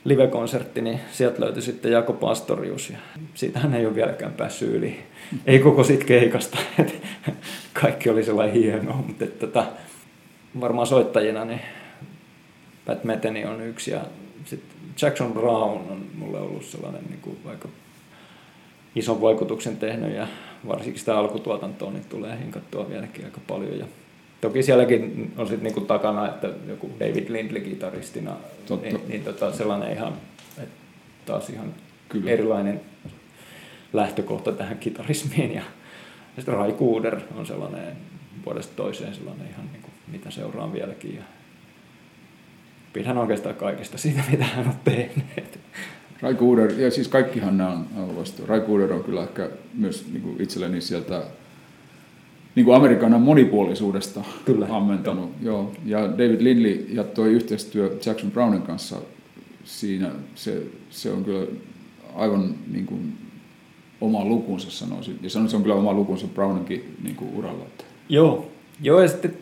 [0.03, 2.97] live-konsertti, niin sieltä löytyi sitten Jako Pastorius ja
[3.33, 4.99] siitähän ei ole vieläkään päässyt yli.
[5.45, 6.57] Ei koko sit keikasta,
[7.81, 9.65] kaikki oli sellainen hienoa, mutta että, että,
[10.59, 11.61] varmaan soittajina niin
[12.85, 14.01] Pat Metheny on yksi ja
[14.45, 17.67] sitten Jackson Brown on mulle ollut sellainen niin kuin aika
[18.95, 20.27] ison vaikutuksen tehnyt ja
[20.67, 23.79] varsinkin sitä alkutuotantoa niin tulee hinkattua vieläkin aika paljon.
[23.79, 23.85] Ja
[24.41, 28.35] toki sielläkin on sitten niinku takana, että joku David Lindley kitaristina,
[28.65, 28.87] Totta.
[28.87, 30.13] niin, niin tota sellainen ihan,
[30.57, 30.75] että
[31.25, 31.73] taas ihan
[32.09, 32.31] Kyllä.
[32.31, 32.81] erilainen
[33.93, 35.53] lähtökohta tähän kitarismiin.
[35.53, 35.61] Ja,
[36.35, 37.97] ja sitten Rai Kuuder on sellainen
[38.45, 41.15] vuodesta toiseen sellainen ihan niin mitä seuraan vieläkin.
[41.15, 41.23] Ja
[42.93, 45.59] pidän oikeastaan kaikesta siitä, mitä hän on tehnyt.
[46.21, 48.43] Rai Kuuder, ja siis kaikkihan nämä on vasta.
[48.45, 51.23] Rai Kuuder on kyllä ehkä myös niin kuin itselleni sieltä
[52.55, 54.67] niin kuin Amerikanan monipuolisuudesta kyllä.
[54.69, 55.31] ammentanut.
[55.41, 55.71] Joo.
[55.85, 58.97] Ja David Lindley ja tuo yhteistyö Jackson Brownin kanssa
[59.63, 61.47] siinä, se, se on kyllä
[62.15, 63.13] aivan niin kuin
[64.01, 65.19] oma lukunsa sanoisin.
[65.21, 67.65] Ja sanoisin, se on kyllä oma lukunsa Browninkin niin kuin uralla.
[68.09, 68.50] Joo,
[68.81, 69.37] Joo, ja sitten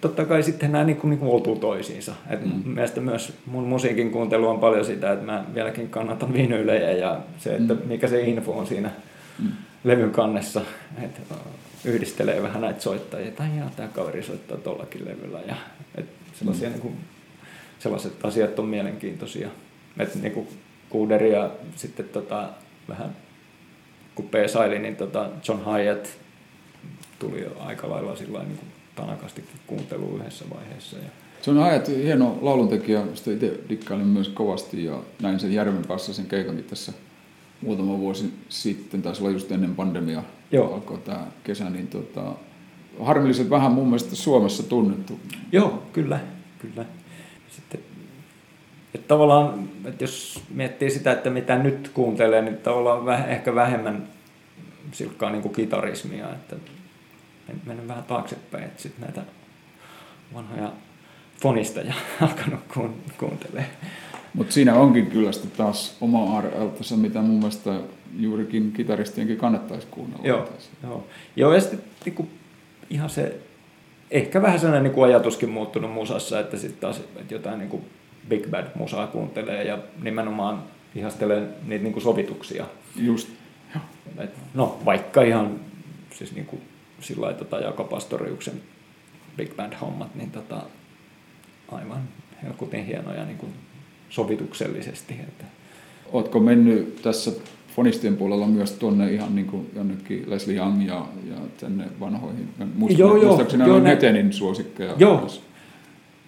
[0.00, 2.14] totta kai sitten nämä niin niin kuin toisiinsa.
[2.30, 2.62] Et mm.
[2.64, 7.56] Mielestäni myös mun musiikin kuuntelu on paljon sitä, että mä vieläkin kannatan vinylejä ja se,
[7.56, 7.80] että mm.
[7.84, 8.90] mikä se info on siinä
[9.38, 9.48] mm.
[9.84, 10.60] levyn kannessa.
[11.02, 11.20] Että
[11.84, 15.40] yhdistelee vähän näitä soittajia, tai jaa, tämä kaveri soittaa tuollakin levyllä.
[15.46, 15.56] Ja,
[15.94, 16.72] et sellaisia, mm.
[16.72, 16.96] niin kuin,
[17.78, 19.48] sellaiset asiat on mielenkiintoisia.
[19.98, 20.48] Että niin kuin
[20.90, 22.48] Kuuderi ja sitten tota,
[22.88, 23.16] vähän
[24.14, 24.34] kun p
[24.80, 26.06] niin tota John Hyatt
[27.18, 30.96] tuli jo aika lailla sillä niin kuin tanakasti kuunteluun yhdessä vaiheessa.
[30.96, 31.10] Ja
[31.42, 36.12] se on ajat hieno lauluntekijä, sitä itse dikkailin myös kovasti ja näin sen Järven päässä
[36.12, 36.92] sen keikankin tässä
[37.62, 40.22] muutama vuosi sitten, taisi olla just ennen pandemiaa
[40.52, 40.74] Joo.
[40.74, 42.32] alkoi tämä kesä, niin tota,
[43.00, 45.20] harmillisen vähän mun mielestä Suomessa tunnettu.
[45.52, 46.20] Joo, kyllä,
[46.58, 46.84] kyllä.
[47.48, 47.80] Sitten,
[48.94, 54.08] että tavallaan, että jos miettii sitä, että mitä nyt kuuntelee, niin tavallaan väh, ehkä vähemmän
[54.92, 56.56] silkkaa niin kuin kitarismia, että
[57.66, 59.22] mennyt vähän taaksepäin, että sitten näitä
[60.34, 60.72] vanhoja
[61.42, 62.60] fonista ja alkanut
[63.18, 63.70] kuuntelemaan.
[64.34, 67.80] Mutta siinä onkin kyllä sitten taas oma areltansa, mitä mun mielestä
[68.18, 70.26] juurikin kitaristienkin kannattaisi kuunnella.
[70.26, 70.48] Joo,
[70.82, 71.06] joo.
[71.36, 72.30] joo ja sitten niin
[72.90, 73.38] ihan se,
[74.10, 77.84] ehkä vähän sellainen niin kuin ajatuskin muuttunut musassa, että sitten taas että jotain niin kuin
[78.28, 80.62] big bad musaa kuuntelee ja nimenomaan
[80.94, 82.66] ihastelee niitä niin kuin sovituksia.
[82.96, 83.28] Just.
[84.18, 85.60] Et, no vaikka ihan
[86.14, 86.62] siis niin kuin
[87.00, 88.54] sillä lailla tota, Jaakko Pastoriuksen
[89.36, 90.62] big band hommat, niin tota,
[91.72, 92.02] aivan
[92.42, 93.52] helkutin hienoja niin kuin
[94.10, 95.14] sovituksellisesti.
[95.14, 95.44] Että.
[96.12, 97.32] Oletko mennyt tässä
[97.76, 102.48] fonistien puolella myös tuonne ihan niin kuin jonnekin Leslie Young ja, ja tänne vanhoihin?
[102.74, 103.24] Muist, joo, joo.
[103.24, 104.94] Muistaakseni joo, ne Netenin suosikkeja?
[104.98, 105.20] Joo.
[105.20, 105.42] Myös.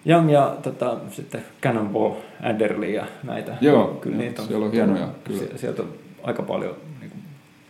[0.05, 2.13] Young ja tota, sitten Cannonball
[2.43, 3.57] Adderley ja näitä.
[3.61, 5.09] Joo, kyllä niitä on, siellä on hienoja.
[5.23, 5.43] Kyllä.
[5.55, 5.89] Sieltä on
[6.23, 6.75] aika paljon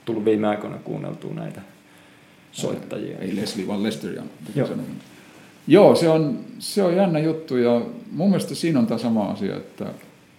[0.06, 1.62] tullut viime aikoina kuunneltua näitä
[2.52, 3.20] soittajia.
[3.20, 4.30] Ei Leslie, vaan Lester Young.
[4.56, 4.68] Joo.
[5.68, 7.82] Joo, se on, se on jännä juttu ja
[8.12, 9.86] mun mielestä siinä on tämä sama asia, että,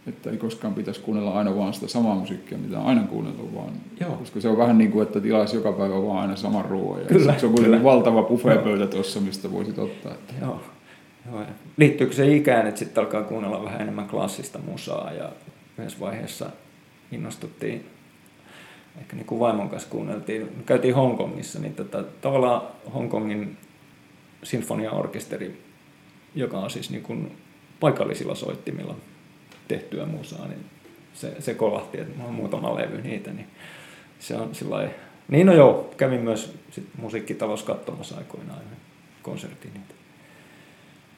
[0.07, 3.73] että ei koskaan pitäisi kuunnella aina vaan sitä samaa musiikkia, mitä on aina kuunnellut, vaan,
[4.01, 4.11] Joo.
[4.11, 7.01] koska se on vähän niin kuin, että tilaisi joka päivä vaan aina saman ruoan.
[7.01, 10.13] Ja kyllä, se on kuitenkin valtava buffeepöytä tuossa, mistä voisit ottaa.
[10.13, 10.35] Että.
[10.41, 10.61] Joo.
[11.33, 11.43] Joo.
[11.77, 15.33] Liittyykö se ikään, että sitten alkaa kuunnella vähän enemmän klassista musaa ja
[15.79, 16.51] yhdessä vaiheessa
[17.13, 17.87] innostuttiin
[19.01, 22.63] ehkä niin kuin vaimon kanssa kuunneltiin, käytiin Hongkongissa, niin tota, tavallaan
[22.95, 23.57] Hongkongin
[24.43, 25.63] sinfoniaorkesteri,
[26.35, 27.37] joka on siis niin kuin
[27.81, 28.97] paikallisilla soittimilla
[29.69, 30.65] tehtyä musaa, niin
[31.15, 33.47] se, se kolahti, että on muutama levy niitä, niin
[34.19, 34.91] se on sillä
[35.29, 38.61] Niin no joo, kävin myös sit musiikkitalossa katsomassa aikoinaan
[39.23, 39.73] konsertin.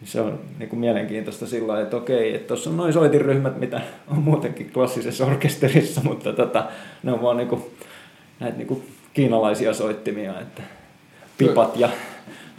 [0.04, 3.80] Se on niin kuin mielenkiintoista sillä lailla, että okei, että tuossa on noin soitinryhmät, mitä
[4.08, 6.64] on muutenkin klassisessa orkesterissa, mutta tota,
[7.02, 7.62] ne on vaan niin kuin,
[8.40, 8.82] näitä niin kuin
[9.14, 10.62] kiinalaisia soittimia, että
[11.38, 11.88] pipat ja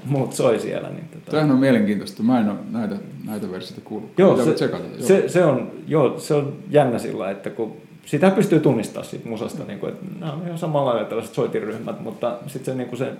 [0.05, 0.89] muut soi siellä.
[0.89, 1.31] Niin tota...
[1.31, 2.23] Tämähän on mielenkiintoista.
[2.23, 4.11] Mä en ole näitä, näitä versioita kuullut.
[4.17, 5.07] Joo, se, tsekata, joo.
[5.07, 9.63] Se, se, on, joo, se on jännä sillä että kun sitä pystyy tunnistamaan siitä musasta,
[9.63, 12.99] niin kuin, että nämä on ihan samalla lailla tällaiset soitiryhmät, mutta sitten se, niin kuin
[12.99, 13.11] se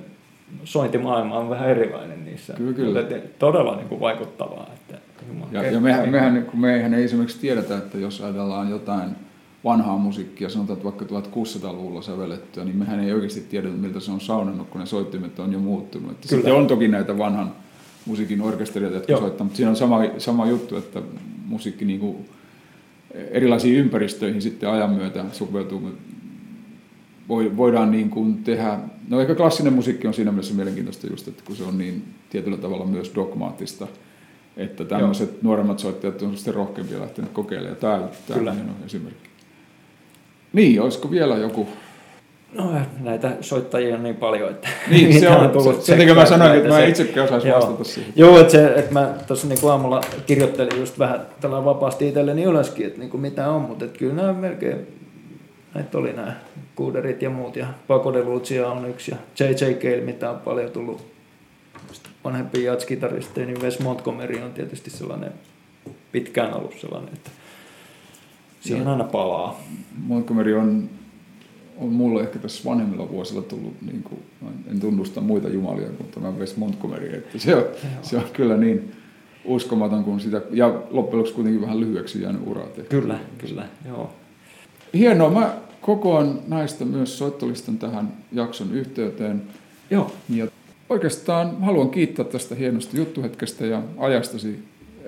[0.64, 2.54] sointimaailma on vähän erilainen niissä.
[2.54, 3.02] Kyllä, kyllä.
[3.02, 4.70] Mutta todella niin kuin vaikuttavaa.
[4.74, 4.98] Että,
[5.52, 9.16] ja, ja mehän, mehän, kun mehän ei esimerkiksi tiedetä, että jos ajatellaan jotain
[9.64, 14.22] vanhaa musiikkia, sanotaan, että vaikka 1600-luvulla sävellettyä, niin mehän ei oikeasti tiedetä, miltä se on
[14.22, 16.12] saunannut, kun ne soittimet on jo muuttunut.
[16.12, 17.52] Että sitten on toki näitä vanhan
[18.06, 19.22] musiikin orkestereita, jotka Joo.
[19.22, 21.02] soittaa, mutta siinä on sama, sama juttu, että
[21.46, 22.30] musiikki niin kuin
[23.32, 25.92] erilaisiin ympäristöihin sitten ajan myötä sopeutuu.
[27.30, 31.56] Voidaan niin kuin tehdä, no ehkä klassinen musiikki on siinä mielessä mielenkiintoista just, että kun
[31.56, 33.88] se on niin tietyllä tavalla myös dogmaattista,
[34.58, 35.40] että tämmöiset Joo.
[35.42, 37.78] nuoremmat soittajat on sitten rohkeampia lähtenyt kokeilemaan.
[37.78, 39.30] Tämä, tämä on esimerkki.
[40.54, 41.68] Niin, olisiko vielä joku
[42.54, 45.82] No näitä soittajia on niin paljon, että niin, se on tullut.
[45.82, 47.60] Se, se mä sanoin, että mä itsekin osaisin joo.
[47.60, 48.14] vastata siihen.
[48.16, 52.88] Joo, että, se, että mä tuossa niin aamulla kirjoittelin just vähän tällä vapaasti itselleni ylöskin,
[52.88, 54.88] että niin kuin mitä on, mutta että kyllä nämä melkein,
[55.78, 56.36] näitä oli nämä
[56.76, 59.74] Kuuderit ja muut, ja Paco de Lucia on yksi, ja J.J.
[59.74, 61.06] Cale, mitä on paljon tullut
[62.24, 65.32] vanhempia jatskitaristeja, niin Wes Montgomery on tietysti sellainen
[66.12, 67.32] pitkään ollut sellainen, että
[68.62, 69.64] siihen aina palaa.
[69.98, 70.90] Montgomery on
[71.78, 74.20] on mulle ehkä tässä vanhemmilla vuosilla tullut, niin kuin,
[74.72, 77.64] en tunnusta muita jumalia kuin tämä Wes Montgomery, että se on,
[78.02, 78.92] se on kyllä niin
[79.46, 82.64] uskomaton kuin sitä, ja loppujen lopuksi kuitenkin vähän lyhyeksi jäänyt ura.
[82.90, 84.14] Kyllä, kyllä, joo.
[84.94, 89.42] Hienoa, mä kokoan näistä myös soittolistan tähän jakson yhteyteen.
[89.90, 90.12] Joo.
[90.30, 90.48] Ja
[90.90, 94.60] oikeastaan haluan kiittää tästä hienosta juttuhetkestä ja ajastasi.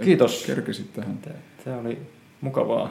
[0.04, 0.44] Kiitos.
[0.48, 1.20] Kerkesit tähän.
[1.66, 1.98] Tämä oli
[2.42, 2.90] mukavaa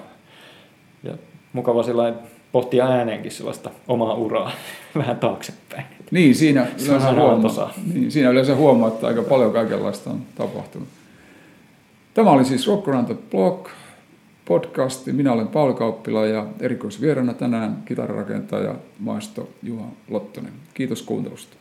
[1.03, 1.15] ja
[1.53, 2.21] mukava sellainen
[2.53, 4.53] pohtia ääneenkin sellaista omaa uraa
[4.99, 5.85] vähän taaksepäin.
[6.11, 10.89] Niin, siinä yleensä, huomaa, niin, siinä yleensä huomaa, että aika paljon kaikenlaista on tapahtunut.
[12.15, 13.71] Tämä oli siis Rock Around the Block
[14.49, 15.13] podcasti.
[15.13, 20.53] Minä olen Pauli Kauppila ja erikoisvierana tänään kitararakentaja maisto Juha Lottonen.
[20.75, 21.57] Kiitos kuuntelusta.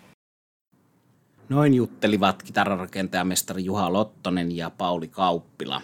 [1.49, 5.81] Noin juttelivat kitararakentaja-mestari Juha Lottonen ja Pauli Kauppila.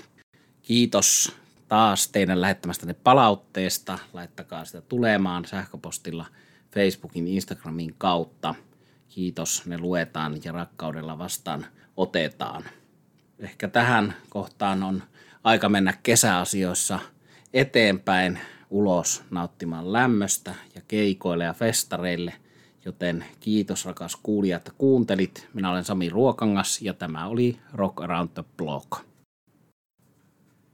[0.61, 1.35] Kiitos
[1.67, 3.99] taas teidän lähettämästänne palautteesta.
[4.13, 6.25] Laittakaa sitä tulemaan sähköpostilla
[6.71, 8.55] Facebookin, Instagramin kautta.
[9.09, 11.65] Kiitos, ne luetaan ja rakkaudella vastaan
[11.97, 12.63] otetaan.
[13.39, 15.03] Ehkä tähän kohtaan on
[15.43, 16.99] aika mennä kesäasioissa
[17.53, 18.39] eteenpäin
[18.69, 22.33] ulos nauttimaan lämmöstä ja keikoille ja festareille.
[22.85, 25.47] Joten kiitos rakas kuulija, että kuuntelit.
[25.53, 29.12] Minä olen Sami Ruokangas ja tämä oli Rock Around the Block.